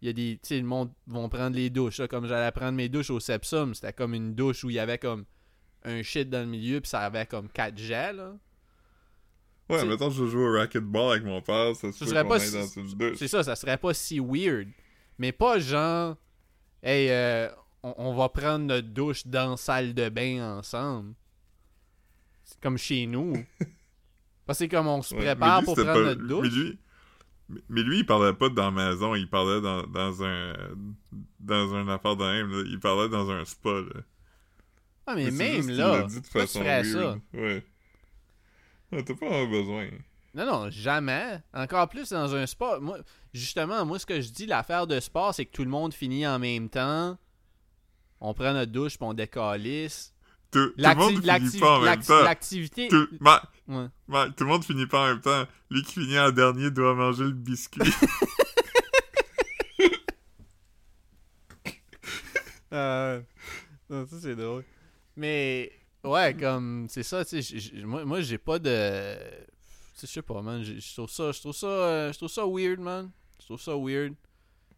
[0.00, 0.38] il y a des.
[0.42, 1.98] Tu sais, le monde vont prendre les douches.
[1.98, 4.78] là, comme j'allais prendre mes douches au Sepsum, c'était comme une douche où il y
[4.78, 5.24] avait comme
[5.84, 8.34] un shit dans le milieu, puis ça avait comme 4 jets, là.
[9.68, 12.52] Ouais, C'est- mettons, je joue au racquetball avec mon père, ça se serait pas si-
[12.52, 13.16] dans une douche.
[13.16, 14.68] C'est ça, ça serait pas si weird.
[15.18, 16.16] Mais pas genre,
[16.82, 17.48] hey, euh,
[17.82, 21.14] on, on va prendre notre douche dans la salle de bain ensemble.
[22.44, 23.32] C'est comme chez nous.
[24.46, 26.42] Parce que c'est comme on se Ouais, prépare lui, pour prendre pas- notre douche.
[26.42, 26.78] Mais lui,
[27.48, 30.52] mais- mais lui, il parlait pas dans la maison, il parlait dans, dans un
[31.40, 32.62] dans un affaire de même, là.
[32.66, 34.00] Il parlait dans un spa, là.
[35.06, 37.20] Ah, mais même là, dit de pourquoi tu façon ferais weird.
[37.32, 37.38] ça?
[37.38, 37.64] Ouais.
[38.92, 39.88] Ouais, T'as pas besoin.
[40.34, 41.40] Non, non, jamais.
[41.52, 42.80] Encore plus dans un sport.
[42.80, 42.98] Moi,
[43.34, 46.26] justement, moi, ce que je dis, l'affaire de sport, c'est que tout le monde finit
[46.26, 47.18] en même temps.
[48.20, 50.14] On prend notre douche, puis on décalisse.
[50.50, 52.22] Tout, tout le monde finit pas en même temps.
[52.22, 52.88] L'activité.
[52.88, 53.86] Tout, Ma- Ouais.
[54.08, 55.44] Ma- tout le monde finit pas en même temps.
[55.70, 57.80] Lui qui finit en dernier doit manger le biscuit.
[62.72, 63.20] Euh,
[63.90, 64.64] non, ça c'est drôle.
[65.16, 65.72] Mais
[66.04, 69.16] ouais, comme c'est ça, tu sais, moi, moi j'ai pas de
[70.00, 72.80] je sais pas man, je trouve ça je trouve ça euh, je trouve ça weird
[72.80, 73.10] man.
[73.40, 74.14] Je trouve ça weird.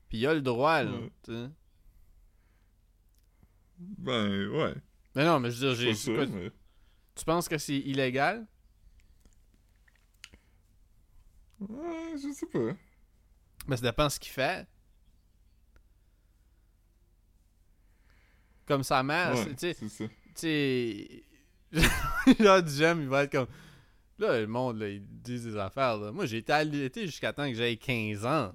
[0.09, 1.13] Puis il a le droit là, Ouais.
[1.23, 1.49] tu sais.
[3.79, 4.75] ben, ouais.
[5.15, 6.51] Mais non, mais je veux dire, j'ai mais...
[7.15, 8.47] tu penses que c'est illégal?
[11.61, 12.77] Ouais, je sais pas.
[13.67, 14.67] Mais ça dépend ce qu'il fait.
[18.67, 20.05] Comme sa mère, Ouais, tu sais, c'est ça.
[20.35, 21.23] Tu sais,
[22.41, 23.47] genre du j'aime, il va être comme.
[24.19, 25.97] Là, le monde, là, ils disent des affaires.
[25.97, 26.13] Là.
[26.13, 28.53] Moi, j'ai été allaité jusqu'à temps que j'aie 15 ans.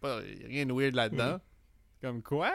[0.00, 1.40] Pas, rien de weird là-dedans.
[2.02, 2.52] Comme quoi?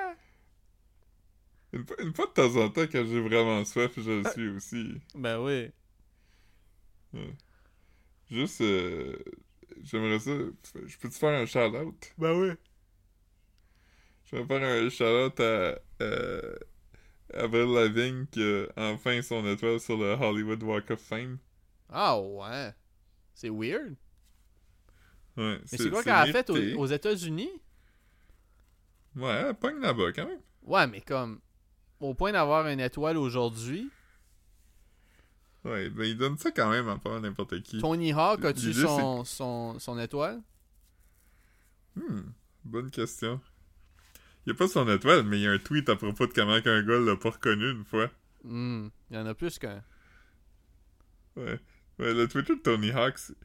[1.74, 4.50] Une, fois- une fois de temps en temps, quand j'ai vraiment soif, je le suis
[4.50, 5.02] aussi.
[5.16, 5.72] Ben oui.
[8.30, 9.18] Juste, euh,
[9.84, 10.32] j'aimerais ça.
[10.86, 12.14] Je peux-tu faire un shout-out?
[12.18, 12.52] Ben oui.
[14.26, 16.56] Je vais faire un shout-out à euh,
[17.36, 18.42] Avril Lavigne qui
[18.76, 21.38] a enfin son étoile sur le Hollywood Walk of Fame.
[21.90, 22.74] Ah ouais.
[23.34, 23.96] C'est weird.
[25.36, 27.50] Ouais, Mais c'est quoi qu'elle a fait aux, aux États-Unis?
[29.16, 30.42] Ouais, elle pogne là-bas quand même.
[30.64, 31.40] Ouais, mais comme.
[32.00, 33.90] Au point d'avoir une étoile aujourd'hui,
[35.64, 37.80] Ouais, ben il donne ça quand même à pas n'importe qui.
[37.80, 40.42] Tony Hawk a-tu son, son, son étoile?
[41.96, 42.22] Hmm,
[42.66, 43.40] bonne question.
[44.46, 46.60] Il a pas son étoile, mais il y a un tweet à propos de comment
[46.62, 48.10] qu'un gars l'a pas reconnu une fois.
[48.44, 49.84] Hmm, il y en a plus qu'un.
[51.36, 51.60] Ouais.
[52.00, 53.36] Ouais, le Twitter de Tony Hawk, c'est-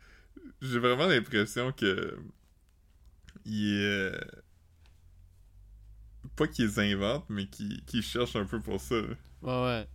[0.61, 2.19] j'ai vraiment l'impression que.
[3.45, 3.85] Il est.
[4.15, 4.21] euh,
[6.37, 8.97] Pas qu'il les invente, mais qu'il qu'il cherche un peu pour ça.
[8.97, 9.09] là.
[9.43, 9.89] Ouais, ouais.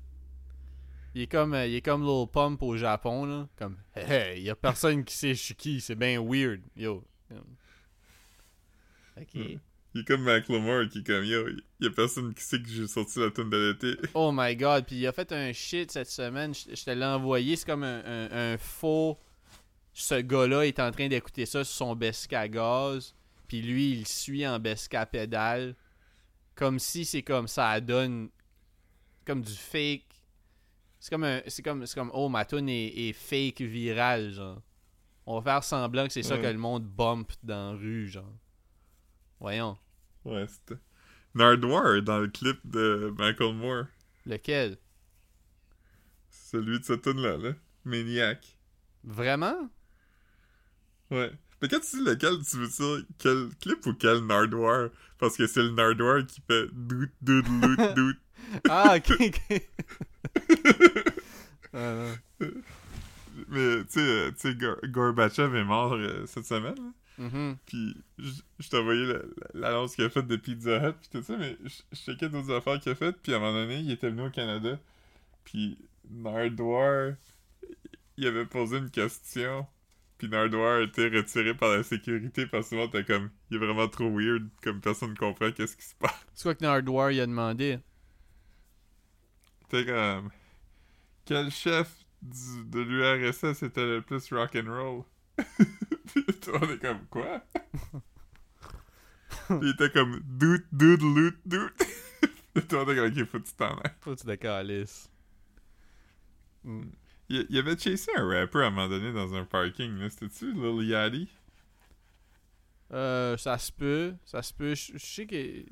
[1.15, 3.47] Il est comme, euh, il est comme Lil Pump au Japon, là.
[3.57, 6.61] Comme, hey, hey, y a personne qui sait je suis qui, c'est bien weird.
[6.75, 7.03] Yo.
[9.17, 9.35] Ok.
[9.35, 9.59] Ouais.
[9.95, 12.67] Il est comme Macklemore qui est comme yo, il y a personne qui sait que
[12.67, 14.09] j'ai sorti la tune de l'été.
[14.15, 17.05] Oh my god, puis il a fait un shit cette semaine, je, je te l'ai
[17.05, 19.19] envoyé, c'est comme un, un- un faux.
[19.93, 23.13] Ce gars-là est en train d'écouter ça sur son Besca à gaz,
[23.47, 25.75] puis lui il suit en Besca à pédale,
[26.55, 28.29] comme si c'est comme ça donne
[29.25, 30.05] comme du fake.
[30.99, 34.61] C'est comme un, c'est comme, c'est comme oh ma tune est, est fake viral genre.
[35.27, 38.33] On va faire semblant que c'est ça que le monde bump dans la rue genre.
[39.39, 39.77] Voyons,
[40.25, 40.79] Ouais, c'était.
[41.35, 43.85] Nardwar dans le clip de Macklemore.
[44.25, 44.77] lequel?
[46.29, 47.53] Celui de cette tune-là, là.
[47.85, 48.57] Maniac.
[49.03, 49.69] Vraiment?
[51.09, 51.31] Ouais.
[51.61, 54.89] Mais quand tu dis lequel, tu veux dire quel clip ou quel Nardwar?
[55.17, 58.15] Parce que c'est le Nardwar qui fait dout, dout, lout, dout.
[58.69, 59.63] Ah, ok, ok.
[61.75, 61.95] Ah,
[62.39, 62.47] non.
[63.47, 67.23] Mais, tu sais, tu sais, Gor- Gorbatchev est mort euh, cette semaine, là.
[67.25, 67.57] Mhm.
[67.65, 71.09] Puis, je je t'ai envoyé la- la- l'annonce qu'il a faite de Pizza Hut, puis
[71.11, 73.53] tout ça, mais je je checkais d'autres affaires qu'il a faites, puis à un moment
[73.53, 74.79] donné, il était venu au Canada,
[75.43, 75.77] puis
[76.09, 77.13] Nardwar,
[78.17, 79.65] il avait posé une question,
[80.17, 83.59] puis Nardwar a été retiré par la sécurité parce que souvent t'es comme, il est
[83.65, 86.25] vraiment trop weird, comme personne comprend qu'est-ce qui se passe.
[86.33, 87.79] C'est quoi que Nardwar il a demandé?
[89.69, 90.29] T'es comme,
[91.25, 91.89] quel chef
[92.21, 95.03] du- de l'URSS était le plus rock'n'roll?
[96.59, 97.43] monde est comme, quoi?
[99.61, 101.71] Il était comme, doot, doot, loot, doot.
[102.53, 103.91] Puis le monde est comme, ok, faut que tu t'en ailles.
[104.01, 105.09] Faut que tu décalisses.
[106.63, 106.83] Mm.
[107.29, 110.09] Il, il avait chasé un rapper à un moment donné dans un parking, là?
[110.09, 111.29] C'était-tu Lil Yachty?
[112.91, 114.13] Euh, ça se peut.
[114.25, 114.75] Ça se peut.
[114.75, 115.63] Je je sais que.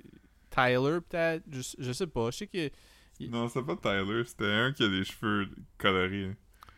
[0.49, 1.43] Tyler, peut-être.
[1.51, 2.31] Je, je sais pas.
[2.31, 2.69] Je sais que.
[3.19, 6.35] Il- Non, c'est pas Tyler, c'était un qui a des cheveux colorés.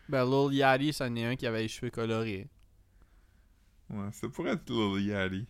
[0.08, 2.48] Ben, Lil Yachty, c'en est un qui avait les cheveux colorés.
[3.90, 5.46] Ouais, ça pourrait être Lil Yachty.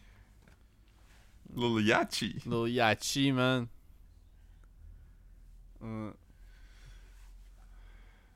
[1.55, 2.37] Lil Yachty.
[2.47, 3.67] Lil Yachty, man.
[5.81, 6.13] Ouais.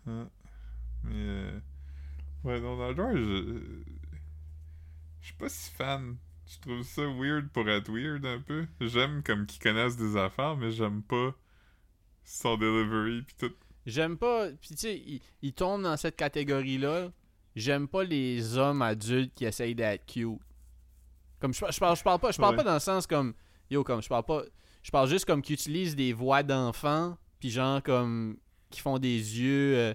[0.06, 1.60] Mais euh...
[2.44, 3.60] Ouais, non, Nardwar, je...
[5.20, 6.16] Je suis pas si fan.
[6.46, 8.66] Je trouve ça weird pour être weird un peu.
[8.80, 11.34] J'aime comme qu'ils connaissent des affaires, mais j'aime pas
[12.24, 13.52] son delivery pis tout.
[13.84, 14.48] J'aime pas.
[14.52, 17.10] Puis, tu sais, il, il tombe dans cette catégorie-là.
[17.58, 20.38] J'aime pas les hommes adultes qui essayent d'être cute.
[21.40, 22.56] Comme, je, je parle, je parle pas, je parle Ouais.
[22.62, 23.34] pas dans le sens comme.
[23.70, 24.42] Yo, comme, je parle pas.
[24.82, 27.16] Je parle juste comme qu'ils utilisent des voix d'enfants.
[27.40, 28.36] Puis, genre, comme.
[28.70, 29.76] Qui font des yeux.
[29.76, 29.94] euh,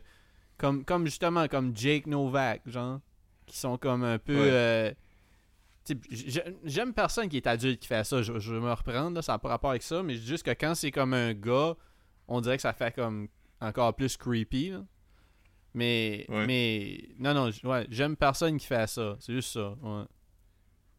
[0.58, 3.00] comme, comme justement, comme Jake Novak, genre.
[3.46, 4.34] Qui sont comme un peu.
[4.36, 4.50] Ouais.
[4.52, 4.92] euh,
[6.64, 8.22] J'aime personne qui est adulte qui fait ça.
[8.22, 10.02] Je, je vais me reprendre, là, ça n'a pas rapport avec ça.
[10.02, 11.76] Mais juste que quand c'est comme un gars,
[12.28, 13.28] on dirait que ça fait comme
[13.60, 14.70] encore plus creepy.
[14.72, 14.84] là.
[15.76, 16.46] Mais, Ouais.
[16.46, 19.16] mais non, non, ouais, j'aime personne qui fait ça.
[19.20, 19.72] C'est juste ça.
[19.82, 20.04] Ouais.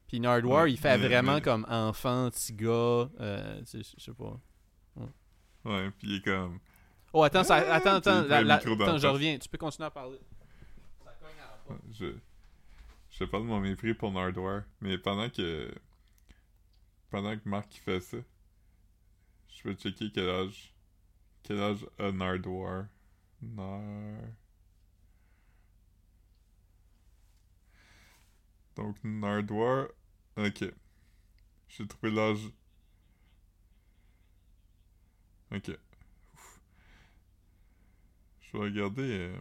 [0.09, 3.09] Puis Nardwar, il fait mais- vraiment mais- comme enfant, petit gars.
[3.21, 4.39] euh, je sais pas.
[5.65, 6.59] Ouais, pis il est comme...
[7.13, 9.39] Oh, attends, ça, Ah, attends, attends, la- la- attends, je reviens.
[9.39, 10.19] Tu peux continuer à parler.
[11.05, 11.81] Ça cogne à la porte.
[11.93, 12.15] Je...
[13.11, 15.73] Je pas de mon mépris pour Nardwar, mais pendant que...
[17.11, 18.17] Pendant que Marc fait ça,
[19.49, 20.75] je vais checker quel âge...
[21.45, 22.87] Quel âge a Nardwar.
[23.41, 23.81] Nar...
[28.77, 29.89] Donc Nardwar...
[30.37, 30.65] Ok.
[31.69, 32.51] J'ai trouvé l'âge...
[35.53, 35.71] Ok.
[38.41, 39.03] Je vais regarder...
[39.03, 39.39] euh,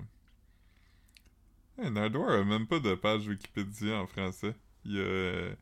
[1.77, 4.55] Hey, Nardwar a même pas de page Wikipédia en français.
[4.86, 5.55] Il y a, euh,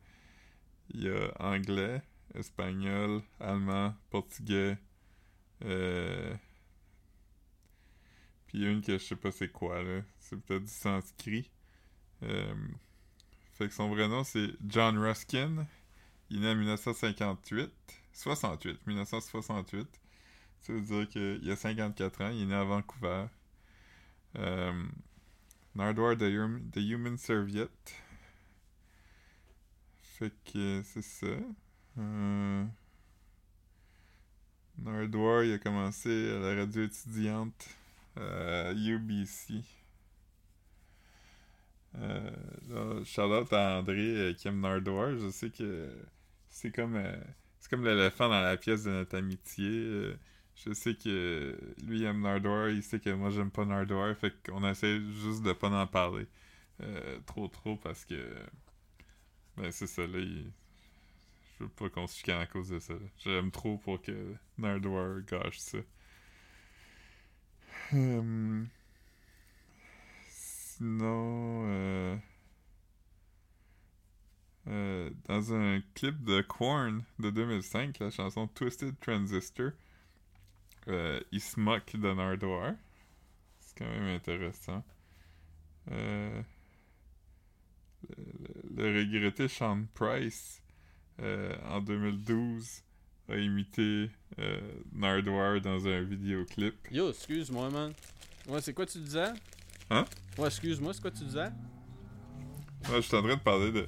[1.38, 2.02] anglais,
[2.34, 4.76] espagnol, allemand, portugais,
[5.64, 6.34] euh,
[8.46, 10.02] puis il y a une que je sais pas c'est quoi là.
[10.18, 11.50] C'est peut-être du sanskrit.
[12.24, 12.54] Euh,
[13.70, 15.66] son vrai nom c'est John Ruskin.
[16.30, 17.70] Il est né en 1958.
[18.14, 19.86] 68, 1968.
[20.60, 22.30] Ça veut dire qu'il a 54 ans.
[22.30, 23.26] Il est né à Vancouver.
[24.38, 24.84] Euh,
[25.74, 27.94] Nardwar the, Hum- Human Serviette.
[30.18, 31.26] Fait que c'est ça.
[31.98, 32.64] Euh,
[34.78, 37.68] Nardwar, il a commencé à la radio étudiante
[38.16, 39.62] à UBC.
[41.98, 45.16] Euh, shout out à André euh, aime Nardwar.
[45.18, 45.90] Je sais que
[46.48, 47.16] c'est comme euh,
[47.60, 49.68] c'est comme l'éléphant dans la pièce de notre amitié.
[49.68, 50.16] Euh,
[50.54, 54.66] je sais que lui aime Nardwar, il sait que moi j'aime pas Nardwar, fait qu'on
[54.68, 56.26] essaie juste de pas en parler
[56.82, 58.16] euh, trop trop parce que
[59.56, 60.18] ben c'est ça là,
[61.58, 62.94] je veux pas qu'on se à cause de ça.
[63.18, 65.78] J'aime trop pour que Nardwar gâche ça.
[67.92, 68.70] Hum,
[70.76, 72.16] Sinon, euh,
[74.68, 79.72] euh, dans un clip de Korn de 2005, la chanson Twisted Transistor,
[80.88, 82.72] euh, il se moque de Nardwar.
[83.60, 84.82] C'est quand même intéressant.
[85.90, 86.42] Le,
[88.74, 90.62] le regretté Sean Price,
[91.18, 92.82] en 2012,
[93.28, 94.10] a imité
[94.90, 96.74] Nardwar dans un vidéoclip.
[96.90, 97.92] Yo, excuse-moi, man.
[98.48, 99.32] Ouais, c'est quoi tu disais?
[99.92, 100.04] Hein?
[100.38, 101.50] Ouais, excuse-moi, c'est quoi tu disais?
[102.88, 103.86] Ouais, je suis en train de parler de.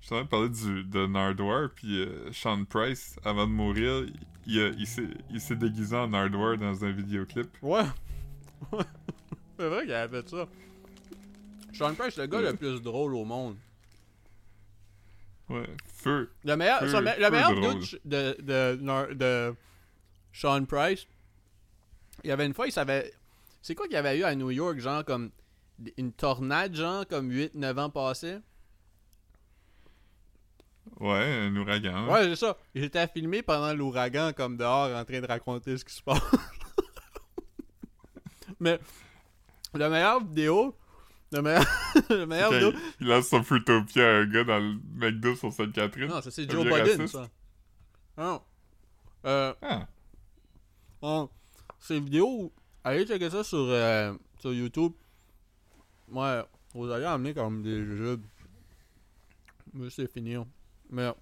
[0.00, 3.52] Je suis en train de parler du, de Nardwar, puis euh, Sean Price, avant de
[3.52, 4.06] mourir,
[4.46, 7.48] il, il s'est il s'est déguisé en Nardwar dans un vidéoclip.
[7.62, 7.84] Ouais.
[9.58, 10.48] C'est vrai qu'il avait fait ça.
[11.72, 13.56] Sean Price, le gars le plus drôle au monde.
[15.48, 16.30] Ouais, feu.
[16.44, 17.54] Le meilleur, peu le meilleur
[18.04, 19.54] de, de, de
[20.32, 21.06] Sean Price,
[22.24, 23.12] il y avait une fois, il savait.
[23.66, 25.32] C'est quoi qu'il y avait eu à New York, genre comme
[25.98, 28.38] une tornade, genre comme 8-9 ans passés?
[31.00, 32.06] Ouais, un ouragan.
[32.08, 32.56] Ouais, c'est ça.
[32.76, 36.22] J'étais filmé pendant l'ouragan, comme dehors, en train de raconter ce qui se passe.
[38.60, 38.78] Mais
[39.74, 40.76] la meilleure vidéo.
[41.32, 41.64] Le meilleur,
[42.10, 42.72] le meilleur vidéo.
[43.00, 46.08] il, lance son Fruitopia à un gars dans le McDo sur Sainte-Catherine.
[46.08, 47.08] Non, ça c'est Joe Biden, raciste.
[47.08, 47.28] ça.
[48.16, 48.40] Non.
[49.24, 49.88] Euh, Ah,
[51.02, 51.28] on-
[51.80, 52.52] ces vidéos,
[52.86, 54.92] allez checker ça sur, euh, sur YouTube.
[56.08, 58.24] Ouais, vous allez amener comme des jujubes.
[59.72, 60.34] Mais c'est fini.
[60.34, 60.46] hein.
[60.90, 61.12] Mais.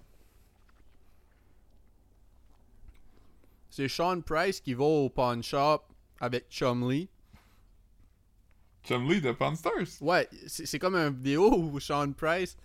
[3.69, 5.81] C'est Sean Price qui va au pawn shop
[6.21, 7.09] avec Chumley.
[8.83, 9.99] Chumley de Pawn Stars.
[10.01, 12.55] Ouais, c'est comme une vidéo où Sean Price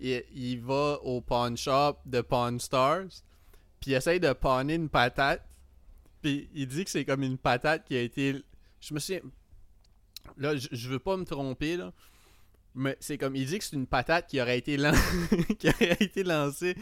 [0.00, 3.22] il, il va au pawn shop de Pawn Stars.
[3.78, 5.46] puis il essaye de panner une patate.
[6.22, 8.42] Puis il dit que c'est comme une patate qui a été.
[8.80, 9.20] Je me souviens.
[10.36, 11.92] Là, je, je veux pas me tromper, là.
[12.74, 13.34] Mais c'est comme.
[13.36, 14.92] Il dit que c'est une patate qui aurait été, lan-
[15.58, 16.76] qui aurait été lancée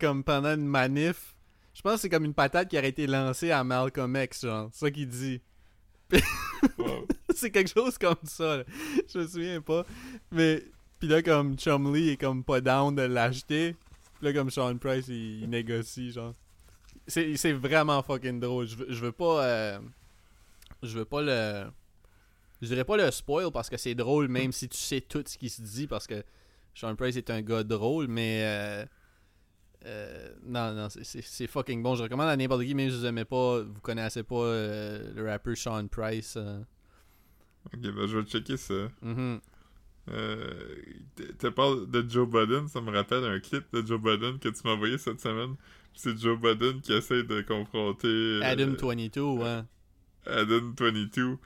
[0.00, 1.34] comme pendant une manif.
[1.72, 4.68] Je pense que c'est comme une patate qui aurait été lancée à Malcolm X, genre.
[4.72, 5.40] C'est ça qu'il dit.
[6.78, 7.06] Wow.
[7.34, 8.58] c'est quelque chose comme ça.
[8.58, 8.64] là.
[9.12, 9.84] Je me souviens pas.
[10.30, 10.62] Mais
[10.98, 13.76] puis là comme Chumley est comme pas down de l'acheter.
[14.18, 16.34] Puis là comme Sean Price il, il négocie genre.
[17.06, 18.66] C'est c'est vraiment fucking drôle.
[18.66, 19.78] Je veux, je veux pas euh,
[20.82, 21.64] je veux pas le
[22.62, 25.36] je dirais pas le spoil parce que c'est drôle même si tu sais tout ce
[25.36, 26.22] qui se dit parce que
[26.74, 28.86] Sean Price est un gars drôle mais euh,
[29.86, 31.94] euh, non, non, c'est- fucking bon.
[31.94, 35.28] Je recommande à n'importe qui, même si vous aimez pas, vous connaissez pas euh, le
[35.28, 36.34] rappeur Sean Price.
[36.38, 36.60] euh.
[37.66, 38.88] Ok, ben je vais checker ça.
[39.02, 39.40] Mhm.
[40.10, 40.74] Euh,
[41.16, 44.48] t- tu parles de Joe Budden, ça me rappelle un clip de Joe Budden que
[44.48, 45.54] tu m'as envoyé cette semaine.
[45.94, 49.62] C'est Joe Budden qui essaie de confronter euh, Adam 22, ouais.
[50.26, 51.38] Adam 22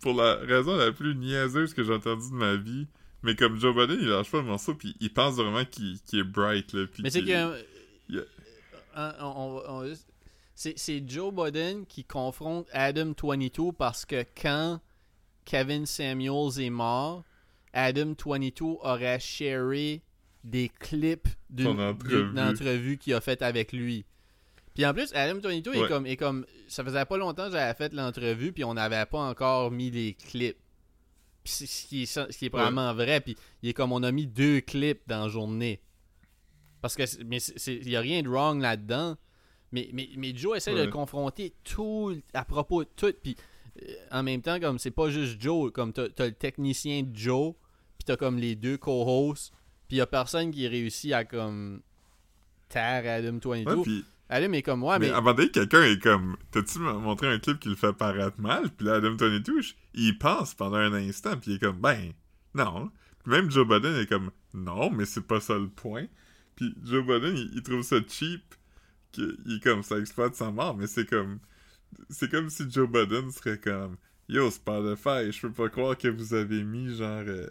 [0.00, 2.86] pour la raison la plus niaiseuse que j'ai entendue de ma vie.
[3.22, 6.24] Mais comme Joe Budden, il lâche pas le morceau, puis il pense vraiment qu'il est
[6.24, 6.86] bright, là.
[6.92, 7.54] puis Mais c'est que.
[8.96, 9.94] on- on- on-
[10.54, 14.80] c'est Joe Budden qui confronte Adam 22 parce que quand
[15.44, 17.24] Kevin Samuels est mort,
[17.72, 20.02] Adam 22 aurait sharé
[20.44, 22.98] des clips d'une entrevue.
[22.98, 24.04] qu'il a faite avec lui.
[24.74, 26.46] Puis en plus, Adam 22 est comme, est comme.
[26.66, 30.14] Ça faisait pas longtemps que j'avais fait l'entrevue, puis on n'avait pas encore mis les
[30.14, 30.56] clips.
[31.44, 34.02] Puis c'est- ce qui est, ce qui est probablement vrai, puis il est comme on
[34.02, 35.80] a mis deux clips dans la journée.
[36.80, 39.16] Parce que, mais il y a rien de wrong là-dedans.
[39.72, 43.12] Mais, mais, mais Joe essaie de le confronter tout à propos de tout.
[43.22, 43.36] Puis
[43.82, 47.14] euh, en même temps, comme c'est pas juste Joe, comme t'as as le technicien de
[47.16, 47.54] Joe,
[47.98, 49.52] puis t'as comme les deux co-hosts,
[49.92, 51.82] puis il y a personne qui réussit à comme
[52.70, 53.74] taire Adam 22.
[53.74, 55.12] Ouais, puis Adam est comme ouais, mais, mais.
[55.12, 58.40] à un moment donné, quelqu'un est comme T'as-tu montré un clip qui le fait paraître
[58.40, 58.70] mal?
[58.70, 62.12] Puis là, Adam 22, je- il pense pendant un instant, puis il est comme Ben,
[62.54, 62.90] non.
[63.22, 66.06] Puis même Joe Budden est comme Non, mais c'est pas ça le point.
[66.56, 68.54] Puis Joe Budden, il, il trouve ça cheap,
[69.12, 71.38] qu'il il est comme ça exploite sa mort, mais c'est comme.
[72.08, 76.32] C'est comme si Joe Budden serait comme Yo, Spotify, je peux pas croire que vous
[76.32, 77.24] avez mis genre.
[77.26, 77.46] euh,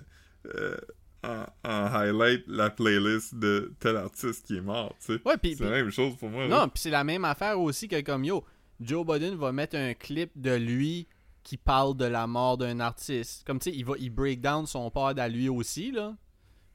[0.56, 0.76] euh,
[1.24, 5.22] en, en highlight la playlist de tel artiste qui est mort, tu sais.
[5.26, 6.48] Ouais, C'est la même chose pour moi.
[6.48, 8.44] Non, puis c'est la même affaire aussi que comme yo,
[8.80, 11.08] Joe Budden va mettre un clip de lui
[11.44, 13.46] qui parle de la mort d'un artiste.
[13.46, 16.16] Comme tu sais, il va il break down son part à lui aussi là.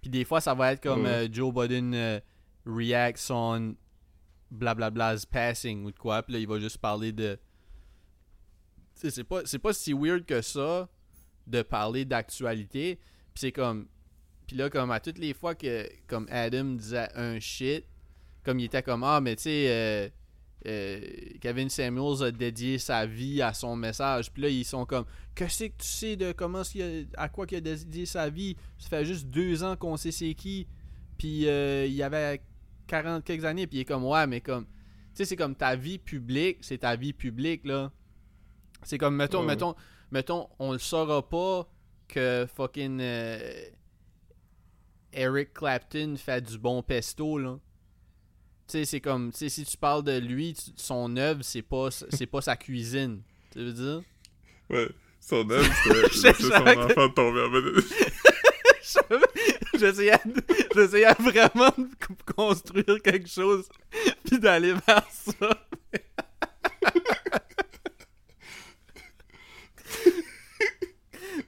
[0.00, 1.26] Puis des fois ça va être comme Ouais.
[1.26, 2.20] euh, Joe Budden euh,
[2.64, 3.74] reacts on
[4.50, 6.22] blablabla's passing ou de quoi.
[6.22, 7.38] Puis là il va juste parler de
[8.94, 10.88] Tu sais, c'est pas c'est pas si weird que ça
[11.46, 12.96] de parler d'actualité.
[13.34, 13.86] Puis c'est comme
[14.46, 17.84] puis là comme à toutes les fois que comme Adam disait un shit
[18.44, 20.08] comme il était comme ah mais tu sais euh,
[20.66, 21.00] euh,
[21.40, 24.32] Kevin Samuels a dédié sa vie à son message.
[24.32, 27.46] Puis là ils sont comme que c'est que tu sais de comment a- à quoi
[27.46, 28.56] qu'il a dédié sa vie?
[28.78, 30.66] Ça fait juste deux ans qu'on sait c'est qui.
[31.18, 32.40] Puis euh, il y avait
[32.88, 34.70] 40 quelques années puis il est comme ouais mais comme tu
[35.14, 37.90] sais c'est comme ta vie publique c'est ta vie publique là.
[38.82, 39.46] C'est comme mettons Ouais.
[39.46, 39.74] mettons
[40.10, 41.68] mettons on le saura pas
[42.08, 43.38] que fucking euh,
[45.16, 47.58] Eric Clapton fait du bon pesto là.
[48.68, 51.62] Tu sais, c'est comme, tu sais, si tu parles de lui, tu- son œuvre, c'est
[51.62, 53.22] pas, c'est pas sa cuisine.
[53.52, 54.02] Tu veux dire?
[54.68, 54.88] Ouais,
[55.20, 57.52] son œuvre, laisser son enfant tomber en.
[59.78, 60.18] J'essayais,
[60.74, 63.68] j'essayais vraiment de construire quelque chose,
[64.24, 65.50] puis d'aller vers ça.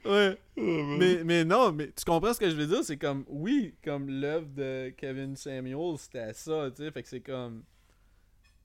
[0.05, 0.37] ouais.
[0.61, 0.95] Oh.
[0.97, 2.83] Mais, mais non, mais tu comprends ce que je veux dire?
[2.83, 6.91] C'est comme, oui, comme l'œuvre de Kevin Samuel, c'était ça, tu sais.
[6.91, 7.63] Fait que c'est comme.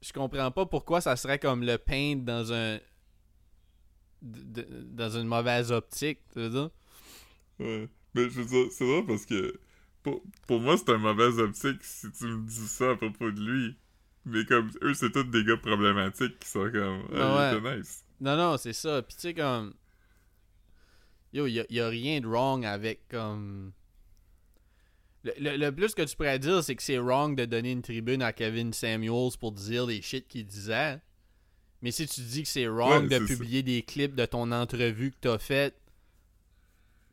[0.02, 2.78] Je comprends pas pourquoi ça serait comme le peindre dans un.
[4.22, 6.70] d- d- dans une mauvaise optique, tu veux dire?
[7.60, 7.88] Ouais.
[8.14, 9.58] Mais je veux dire, c'est drôle parce que
[10.02, 13.40] pour, pour moi, c'est un mauvais optique si tu me dis ça à propos de
[13.40, 13.76] lui.
[14.26, 17.02] Mais comme eux, c'est tous des gars problématiques qui sont comme.
[17.14, 17.76] Ah, Ouais.
[17.78, 18.04] nice.
[18.20, 19.02] Non, non, c'est ça.
[19.02, 19.74] Puis tu sais, comme.
[21.34, 23.72] Yo, y a, y a rien de wrong avec comme.
[25.24, 27.82] Le, le- le plus que tu pourrais dire, c'est que c'est wrong de donner une
[27.82, 31.00] tribune à Kevin Samuels pour dire les shit qu'il disait.
[31.82, 33.34] Mais si tu dis que c'est wrong Ouais, de ça.
[33.34, 35.74] publier des clips de ton entrevue que t'as faite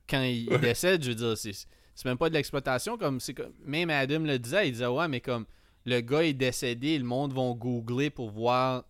[0.09, 0.59] quand il, il Ouais.
[0.59, 2.97] décède, je veux dire, c'est c'est même pas de l'exploitation.
[2.97, 5.45] comme c'est comme Même Adam le disait, il disait Ouais, mais comme
[5.86, 8.84] le gars est décédé, le monde va googler pour voir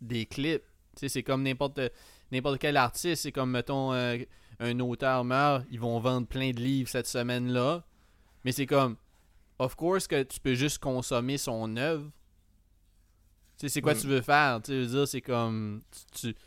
[0.00, 0.62] des clips.
[0.96, 1.80] Tu sais, c'est comme n'importe
[2.30, 3.22] n'importe quel artiste.
[3.22, 4.18] C'est comme, mettons, euh,
[4.60, 7.84] un auteur meurt, ils vont vendre plein de livres cette semaine-là.
[8.44, 8.96] Mais c'est comme,
[9.58, 12.10] of course que tu peux juste consommer son œuvre.
[13.58, 14.60] Tu sais, c'est quoi tu veux faire?
[14.62, 15.82] Tu veux dire, c'est comme.
[16.12, 16.40] Tu, tu-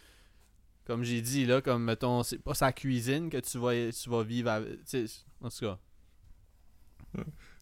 [0.86, 4.24] comme j'ai dit, là, comme mettons, c'est pas sa cuisine que tu vas, tu vas
[4.24, 4.84] vivre avec.
[4.86, 5.80] Tu sais, en tout cas.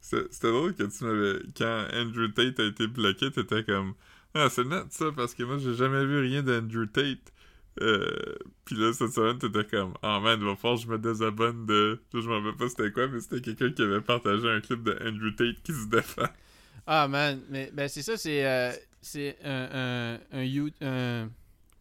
[0.02, 1.40] C'était c'était drôle que tu m'avais.
[1.58, 3.96] Quand Andrew Tate a été bloqué, t'étais comme.
[4.34, 7.34] Ah, c'est net ça, parce que moi j'ai jamais vu rien d'Andrew Tate.
[7.82, 9.94] Euh, Puis là, cette semaine, t'étais comme.
[10.02, 12.02] Ah man, il va falloir que je me désabonne de.
[12.14, 14.92] Je m'en rappelle pas c'était quoi, mais c'était quelqu'un qui avait partagé un clip de
[15.02, 16.28] Andrew Tate qui se défend.
[16.86, 18.72] Ah man, mais ben c'est ça, c'est euh,
[19.02, 21.30] c'est un, un, un, You- un-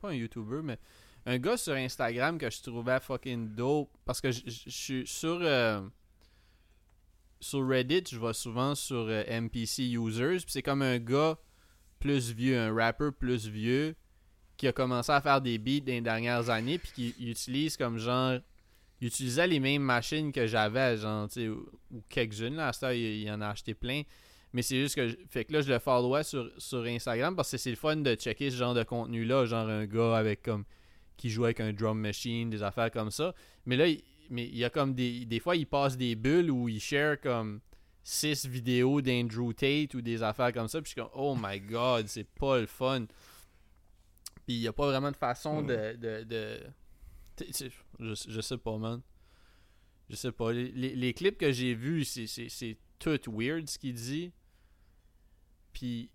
[0.01, 0.79] pas un YouTuber, mais
[1.27, 5.81] un gars sur Instagram que je trouvais fucking dope parce que je suis sur euh,
[7.41, 11.39] sur Reddit, je vais souvent sur euh, NPC users, c'est comme un gars
[12.01, 13.95] plus vieux, un rapper plus vieux
[14.59, 17.77] qui a commencé à faire des beats dans les dernières années puis qui il utilise
[17.77, 18.39] comme genre
[19.01, 23.31] il utilisait les mêmes machines que j'avais genre tu ou, ou quelques-unes là à il,
[23.31, 24.03] en a acheté plein.
[24.53, 27.57] Mais c'est juste que fait que là je le followais sur, sur Instagram parce que
[27.57, 30.65] c'est le fun de checker ce genre de contenu là genre un gars avec comme
[31.17, 33.35] qui joue avec un drum machine des affaires comme ça.
[33.65, 36.51] Mais là il, mais il y a comme des des fois il passe des bulles
[36.51, 37.61] où il share comme
[38.03, 41.61] six vidéos d'Andrew Tate ou des affaires comme ça puis je suis comme oh my
[41.61, 43.07] god c'est pas le fun
[44.49, 46.63] puis il y a pas vraiment de façon de de,
[47.39, 47.69] je,
[48.01, 49.03] je sais pas man.
[50.09, 50.53] Je sais pas.
[50.53, 54.33] Les, les- les clips que j'ai vus c'est tout weird ce qu'il dit.
[55.75, 56.11] Puis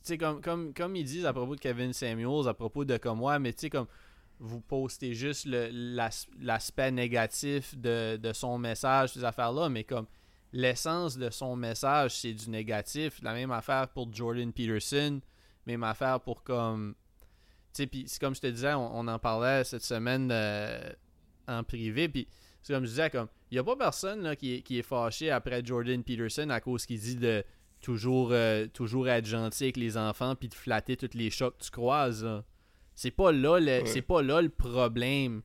[0.00, 2.96] tu sais comme comme comme ils disent à propos de Kevin Samuels à propos de
[2.96, 3.86] comme moi mais tu sais comme
[4.40, 10.06] vous postez juste l'aspect négatif de, de son message, ces affaires-là, mais comme
[10.54, 13.20] l'essence de son message, c'est du négatif.
[13.22, 15.20] La même affaire pour Jordan Peterson,
[15.66, 16.94] même affaire pour comme.
[17.72, 20.92] Tu sais, puis c'est comme je te disais, on, on en parlait cette semaine euh,
[21.48, 22.28] en privé, puis
[22.62, 24.82] c'est comme je disais, comme, il n'y a pas personne là, qui, est, qui est
[24.82, 27.44] fâché après Jordan Peterson à cause qu'il dit de
[27.80, 31.62] toujours, euh, toujours être gentil avec les enfants puis de flatter tous les chats que
[31.64, 32.26] tu croises.
[32.94, 33.86] C'est pas là le, Ouais.
[33.86, 35.42] c'est pas là le problème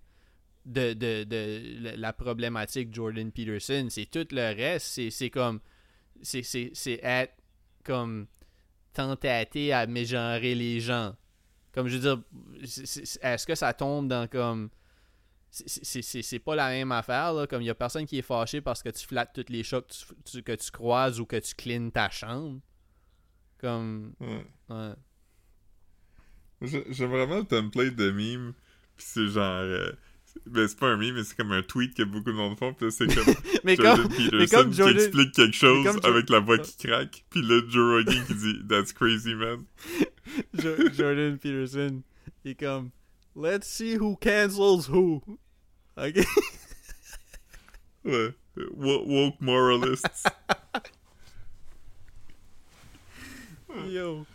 [0.65, 3.87] de, de, de la- problématique Jordan Peterson.
[3.89, 5.01] C'est tout le reste.
[5.11, 5.59] C'est, comme.
[6.21, 7.33] C'est être
[7.83, 8.27] comme
[9.03, 11.15] tentaté à mégenrer les gens.
[11.73, 12.21] Comme je veux dire,
[13.21, 14.69] est-ce que ça tombe dans comme.
[15.51, 17.47] c'est- pas la même affaire, là.
[17.47, 19.81] Comme il y a personne qui est fâché parce que tu flattes tous les chats
[19.81, 22.59] que tu, tu- que tu croises ou que tu cleans ta chambre?
[23.59, 24.13] Comme.
[24.19, 24.45] Ouais.
[24.69, 24.93] ouais.
[26.61, 28.53] J'ai- J'aime vraiment le template de meme,
[28.97, 29.61] pis c'est genre.
[29.63, 29.91] euh,
[30.45, 32.75] ben, c'est pas un meme, mais c'est comme un tweet que beaucoup de monde font,
[32.79, 33.33] là, c'est comme
[33.63, 34.09] Mais Jordan comme.
[34.15, 37.41] Peterson mais comme Jordan- qui explique quelque chose Jo- avec la voix qui craque, pis
[37.41, 39.63] là, Joe Rogan qui dit That's crazy, man.
[40.53, 42.01] Jo- Jordan Peterson,
[42.45, 42.89] il est comme
[43.35, 45.21] Let's see who cancels who.
[45.97, 46.25] Ok?
[48.05, 48.33] Ouais.
[48.75, 50.27] Wo- Woke moralists.
[53.87, 54.25] Yo.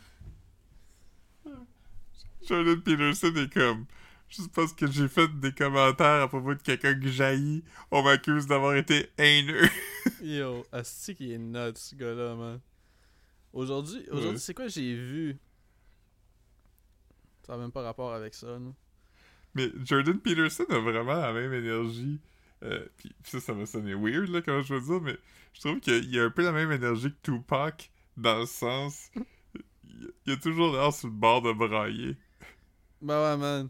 [2.47, 3.87] Jordan Peterson est comme.
[4.29, 8.47] Juste parce que j'ai fait des commentaires à propos de quelqu'un que j'haïs, on m'accuse
[8.47, 9.69] d'avoir été haineux.
[10.23, 10.65] Yo.
[10.73, 12.61] Asti qui est nuts, ce gars-là, man.
[13.53, 14.39] Aujourd'hui, aujourd'hui Ouais.
[14.39, 15.37] c'est quoi j'ai vu?
[17.47, 18.75] Ça n'a même pas rapport avec ça, non?
[19.55, 22.21] Mais Jordan Peterson a vraiment la même énergie.
[22.65, 25.17] Euh, puis ça, ça va sonner weird, là, quand je veux dire, mais
[25.53, 29.11] je trouve qu'il y a un peu la même énergie que Tupac, dans le sens.
[30.27, 32.17] Il a toujours l'air sur le bord de brailler.
[33.01, 33.69] Bah ouais, man.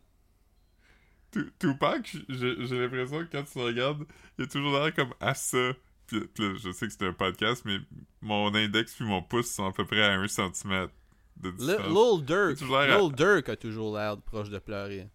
[1.34, 4.04] Tu- Tupac, j'ai l'impression que quand tu le regardes,
[4.38, 5.72] il a toujours l'air comme à ça.
[6.06, 7.78] Puis, puis je sais que c'est un podcast, mais
[8.20, 10.92] mon index puis mon pouce sont à peu près à un centimètre
[11.36, 12.22] de distance.
[12.24, 12.60] Durk.
[12.60, 15.08] Lil Durk a toujours l'air proche de pleurer.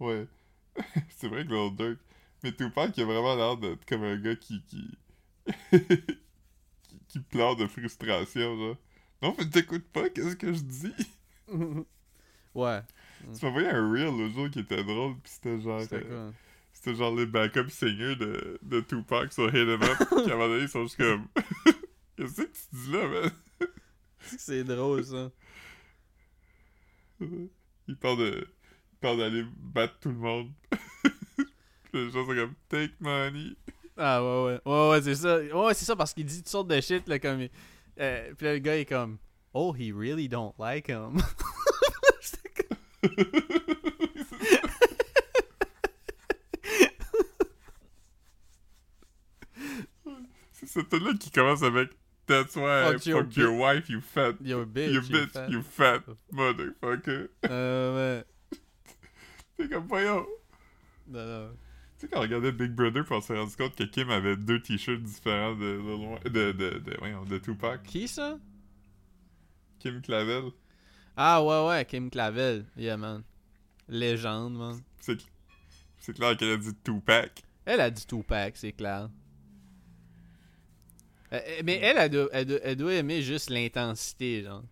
[0.00, 0.26] Ouais.
[1.16, 1.98] c'est vrai que Lil Durk.
[2.42, 4.62] Mais Tupac, il a vraiment l'air d'être comme un gars qui.
[4.64, 4.98] qui...
[5.70, 8.76] qui, qui pleure de frustration, genre.
[9.22, 10.94] Non, mais t'écoutes pas, qu'est-ce que je dis?
[12.54, 12.80] ouais.
[13.20, 15.80] Tu m'as envoyé un reel le jour qui était drôle, pis c'était genre.
[15.80, 16.30] C'était euh?
[16.72, 20.36] C'était genre les backup singers de, de Tupac sur Hit 'em Up, qui à un
[20.36, 21.26] moment donné, ils sont juste comme.
[22.16, 23.30] Qu'est-ce que tu dis là, man?
[24.38, 25.30] C'est drôle, ça.
[27.88, 28.48] Ils parlent de.
[29.00, 30.50] Parlent d'aller battre tout le monde.
[31.92, 33.56] Les gens sont comme Take money.
[33.96, 34.60] Ah ouais ouais.
[34.66, 35.38] Ouais ouais, c'est ça.
[35.38, 37.46] Ouais, c'est ça parce qu'il dit toutes sortes de shit là comme
[37.98, 39.18] euh, puis là, le gars est comme
[39.54, 41.16] Oh, he really don't like him.
[50.52, 51.90] C'est cette là qui commence avec
[52.26, 54.34] That's why I Fuck your fuck your wife, you fat.
[54.40, 54.90] Yo bitch.
[54.90, 55.48] you bitch, fat.
[55.48, 56.02] you fat
[56.32, 57.28] motherfucker.
[57.48, 58.24] Euh, ouais.
[59.58, 60.26] C'est comme voyons.
[61.06, 61.50] Non, non.
[61.98, 64.60] sais, quand on regardait Big Brother, puis on s'est rendu compte que Kim avait deux
[64.60, 65.80] t-shirts différents de,
[66.24, 67.84] de, de, de, de, voyons, de Tupac.
[67.84, 68.38] Qui ça?
[69.78, 70.50] Kim Clavel.
[71.16, 72.66] Ah ouais, ouais, Kim Clavel.
[72.76, 73.22] Yeah, man.
[73.88, 74.80] Légende, man.
[75.00, 75.18] C'est
[75.98, 77.42] c'est clair qu'elle a dit Tupac.
[77.64, 79.08] Elle a dit Tupac, c'est clair.
[81.32, 84.62] Euh, euh, mais elle, elle doit, elle, doit, elle doit aimer juste l'intensité, genre.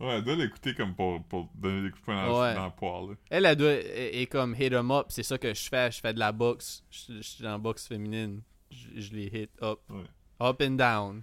[0.00, 2.54] Ouais, elle doit l'écouter comme pour, pour donner des coups de poing dans, Ouais.
[2.54, 3.10] dans le poil.
[3.10, 3.14] là.
[3.30, 5.90] Elle, elle doit, est, est comme hit 'em up, c'est ça que je fais.
[5.92, 6.82] Je fais de la boxe.
[6.90, 8.42] Je, je suis dans la boxe féminine.
[8.70, 9.78] Je, je les hit up.
[9.88, 10.04] Ouais.
[10.40, 11.22] Up and down.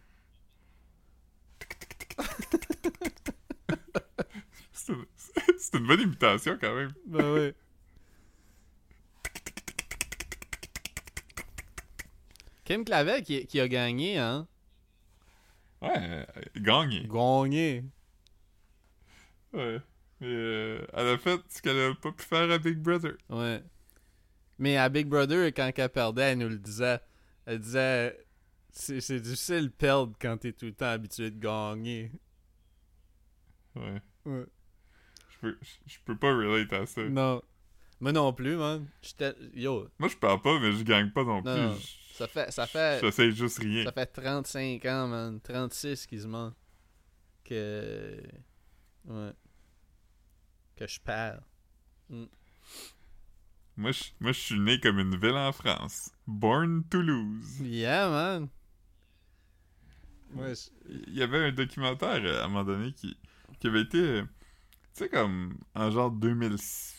[5.57, 6.93] C'est une, bonne imitation quand même.
[7.05, 7.53] Ben oui.
[12.65, 14.47] Kim Clavel qui, qui a gagné, hein?
[15.81, 16.25] Ouais, euh,
[16.57, 17.07] gagné.
[17.07, 17.83] Gagné.
[19.53, 19.81] Ouais.
[20.21, 23.13] Mais euh, elle a fait ce qu'elle a pas pu faire à Big Brother.
[23.29, 23.63] Ouais.
[24.57, 26.99] Mais à Big Brother, quand elle perdait, elle nous le disait.
[27.45, 28.17] Elle disait
[28.71, 32.11] c'est c'est difficile de perdre quand t'es tout le temps habitué de gagner.
[33.75, 34.01] Ouais.
[34.25, 34.45] Ouais.
[35.41, 37.01] Je peux, je, je peux pas relate à ça.
[37.07, 37.41] Non.
[38.01, 38.87] Moi non plus, man.
[39.01, 39.33] J'étais.
[39.53, 41.51] Yo, Moi, je parle pas, mais je gagne pas non plus.
[41.51, 41.77] Non,
[42.13, 42.51] ça fait.
[42.51, 42.99] Ça fait.
[43.01, 43.83] J'essaie juste rien.
[43.83, 45.39] Ça fait 35 ans, man.
[45.41, 46.53] 36 quasiment.
[47.43, 48.21] Que.
[49.05, 49.31] Ouais.
[50.77, 51.41] Que je perds.
[53.77, 56.11] Moi, je, moi, je suis né comme une ville en France.
[56.27, 57.59] Born to lose.
[57.61, 58.49] Yeah, man.
[60.35, 60.69] Ouais, je-
[61.07, 63.17] Il y avait un documentaire euh, à un moment donné qui,
[63.59, 64.21] qui avait été.
[64.99, 66.93] Tu sais, comme en genre 2006.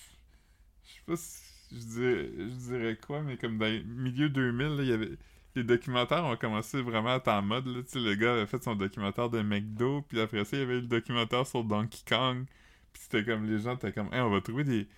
[0.85, 4.83] Je sais pas si je dirais, dirais quoi, mais comme dans les milieu 2000, là,
[4.85, 5.19] y avait.
[5.55, 7.67] Les documentaires ont commencé vraiment à être en mode.
[7.67, 10.63] Là, tu le gars avait fait son documentaire de McDo, puis après ça, il y
[10.63, 12.47] avait eu le documentaire sur Donkey Kong.
[12.95, 14.89] Puis c'était comme les gens étaient comme, on va trouver des,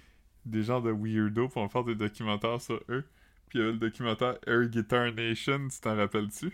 [0.45, 3.05] des genres de weirdos pour faire des documentaires sur eux.
[3.49, 6.53] Puis il y avait le documentaire Air Guitar Nation, tu t'en rappelles-tu?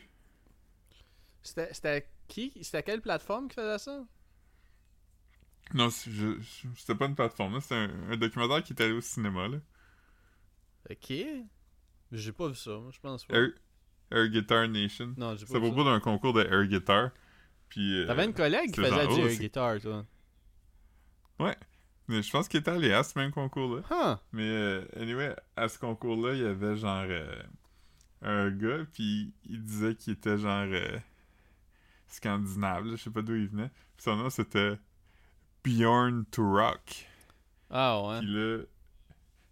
[1.43, 2.53] C'était qui?
[2.63, 4.03] C'était quelle plateforme qui faisait ça?
[5.75, 7.61] Non, c'était pas une plateforme.
[7.61, 9.59] C'était un, un documentaire qui est allé au cinéma, là.
[10.91, 11.13] Ok.
[12.13, 13.37] J'ai pas vu ça, moi, je pense pas.
[13.37, 13.49] Air,
[14.11, 15.15] Air Guitar Nation.
[15.17, 17.11] Non, j'ai C'est pas à vu propos d'un concours de air guitar.
[17.69, 17.99] Puis.
[18.01, 20.05] euh, T'avais une collègue qui faisait du air guitar, toi.
[22.09, 23.83] mais je pense qu'il était allé à ce même concours-là.
[23.91, 24.17] Huh.
[24.33, 27.05] Mais, euh, anyway, à ce concours-là, il y avait genre.
[27.09, 27.43] euh,
[28.23, 30.67] un gars, puis il disait qu'il était genre.
[30.67, 30.99] euh,
[32.07, 33.69] scandinave, là, je sais pas d'où il venait.
[33.97, 34.79] Puis son nom c'était.
[35.69, 37.07] Bjorn to Rock.
[37.71, 38.21] Ah ouais.
[38.21, 38.59] Puis là,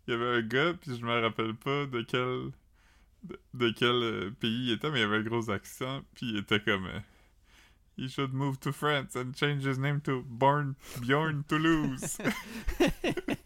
[0.06, 2.52] il y avait un gars, puis je me rappelle pas de quel
[3.22, 6.38] de, de quel euh, pays il était, mais il avait un gros accent, puis il
[6.38, 7.00] était comme euh,
[7.98, 12.18] He should move to France and change his name to Born Bjorn Toulouse.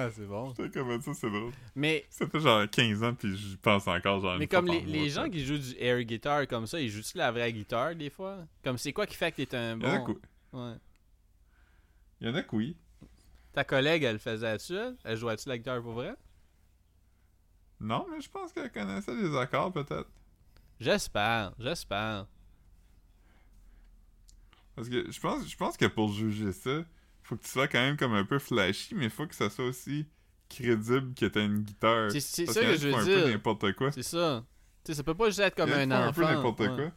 [0.00, 0.54] Ah, c'est bon.
[0.56, 1.52] J'étais comme ça, c'est drôle.
[1.74, 4.86] Mais, Ça fait genre 15 ans, puis j'y pense encore genre mais comme les, mois,
[4.92, 5.24] les ça.
[5.24, 8.38] gens qui jouent du air guitar comme ça, ils jouent-tu la vraie guitare des fois?
[8.62, 10.04] Comme c'est quoi qui fait que t'es un Il y en a bon.
[10.14, 10.20] que-
[10.56, 10.74] Ouais.
[12.20, 12.76] il y en a que oui.
[13.52, 16.14] Ta collègue, elle faisait-tu, elle Elle jouait-tu la guitare pour vrai?
[17.80, 20.08] Non, mais je pense qu'elle connaissait les accords, peut-être.
[20.78, 22.26] J'espère, j'espère.
[24.76, 26.84] Parce que je pense, je pense que pour juger ça,
[27.28, 29.66] faut que tu sois quand même comme un peu flashy, mais faut que ça soit
[29.66, 30.06] aussi
[30.48, 32.10] crédible que t'as une guitare.
[32.10, 33.28] C'est- ça que je veux un peu dire.
[33.28, 33.92] n'importe quoi.
[33.92, 34.46] C'est ça.
[34.82, 36.08] Tu sais, ça peut pas juste être comme un enfant.
[36.08, 36.68] un peu n'importe ouais.
[36.68, 36.90] quoi.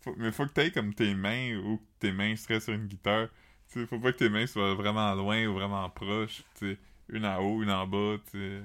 [0.00, 2.88] Faut- mais faut que t'aies comme tes mains ou que tes mains seraient sur une
[2.88, 3.28] guitare.
[3.70, 6.42] Tu sais, faut pas que tes mains soient vraiment loin ou vraiment proches.
[6.58, 6.78] Tu sais,
[7.08, 8.62] une en haut, une en bas, tu sais.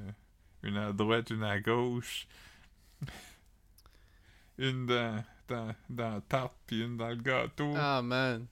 [0.63, 2.27] Une à droite, une à gauche.
[4.57, 7.73] une dans, dans, dans la tarte, puis une dans le gâteau.
[7.75, 8.47] Ah, man.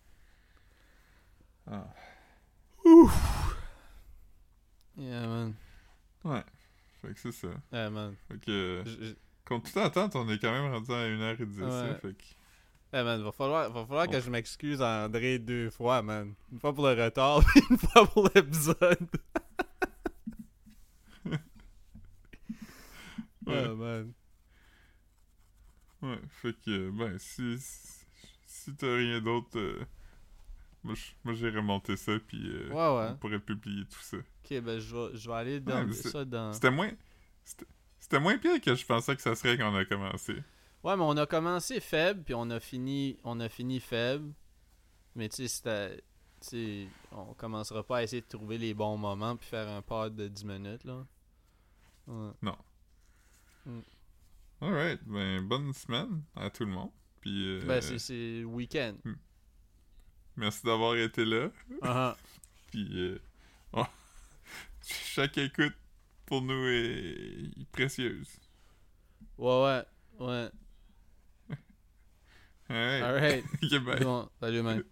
[1.67, 1.87] Ah.
[4.97, 5.53] Yeah, man.
[6.23, 6.43] Ouais.
[7.01, 7.47] Fait que c'est ça.
[7.71, 8.15] Yeah, man.
[8.27, 9.13] Fait que, Je- je-
[9.45, 11.61] contre toute attente, on est quand même rendu à 1h10.
[11.61, 11.95] Ouais.
[12.01, 12.23] Fait que,
[12.91, 16.33] Yeah, man, va falloir, va falloir que je m'excuse à André deux fois, man.
[16.51, 19.07] Une fois pour le retard, puis une fois pour l'épisode.
[23.45, 23.75] ouais.
[23.75, 24.13] Man.
[26.01, 27.57] Ouais, fait que, ben, si,
[28.47, 29.85] si t'as rien d'autre, euh,
[30.83, 30.95] moi,
[31.33, 33.09] j'irai monter ça, puis euh, Ouais, ouais.
[33.11, 34.17] on pourrait publier tout ça.
[34.17, 36.53] Ok, ben je vais, je vais aller dans Ouais, ça dans.
[36.53, 36.91] C'était moins...
[37.99, 40.33] C'était moins pire que je pensais que ça serait quand on a commencé.
[40.83, 44.33] Ouais, mais on a commencé faible, puis on a fini, on a fini faible.
[45.15, 46.01] Mais tu sais,
[46.41, 46.89] c'était.
[47.11, 50.29] On commencera pas à essayer de trouver les bons moments puis faire un pod de
[50.29, 51.05] 10 minutes, là.
[52.07, 52.31] Ouais.
[54.61, 56.91] Alright, ben, bonne semaine à tout le monde.
[57.21, 58.95] Puis, euh, Ben, c'est- c'est week-end.
[60.39, 61.49] Merci d'avoir été là.
[61.81, 62.17] Ah,
[62.71, 63.19] Puis, euh,
[63.73, 63.85] on,
[64.81, 65.75] Chaque écoute
[66.25, 68.39] pour nous est, précieuse.
[69.37, 69.83] Ouais, ouais,
[70.19, 70.49] ouais.
[72.69, 73.03] Alright.
[73.03, 73.45] Alright.
[73.63, 74.03] Ok, bye.
[74.03, 74.83] Bon, salut, man.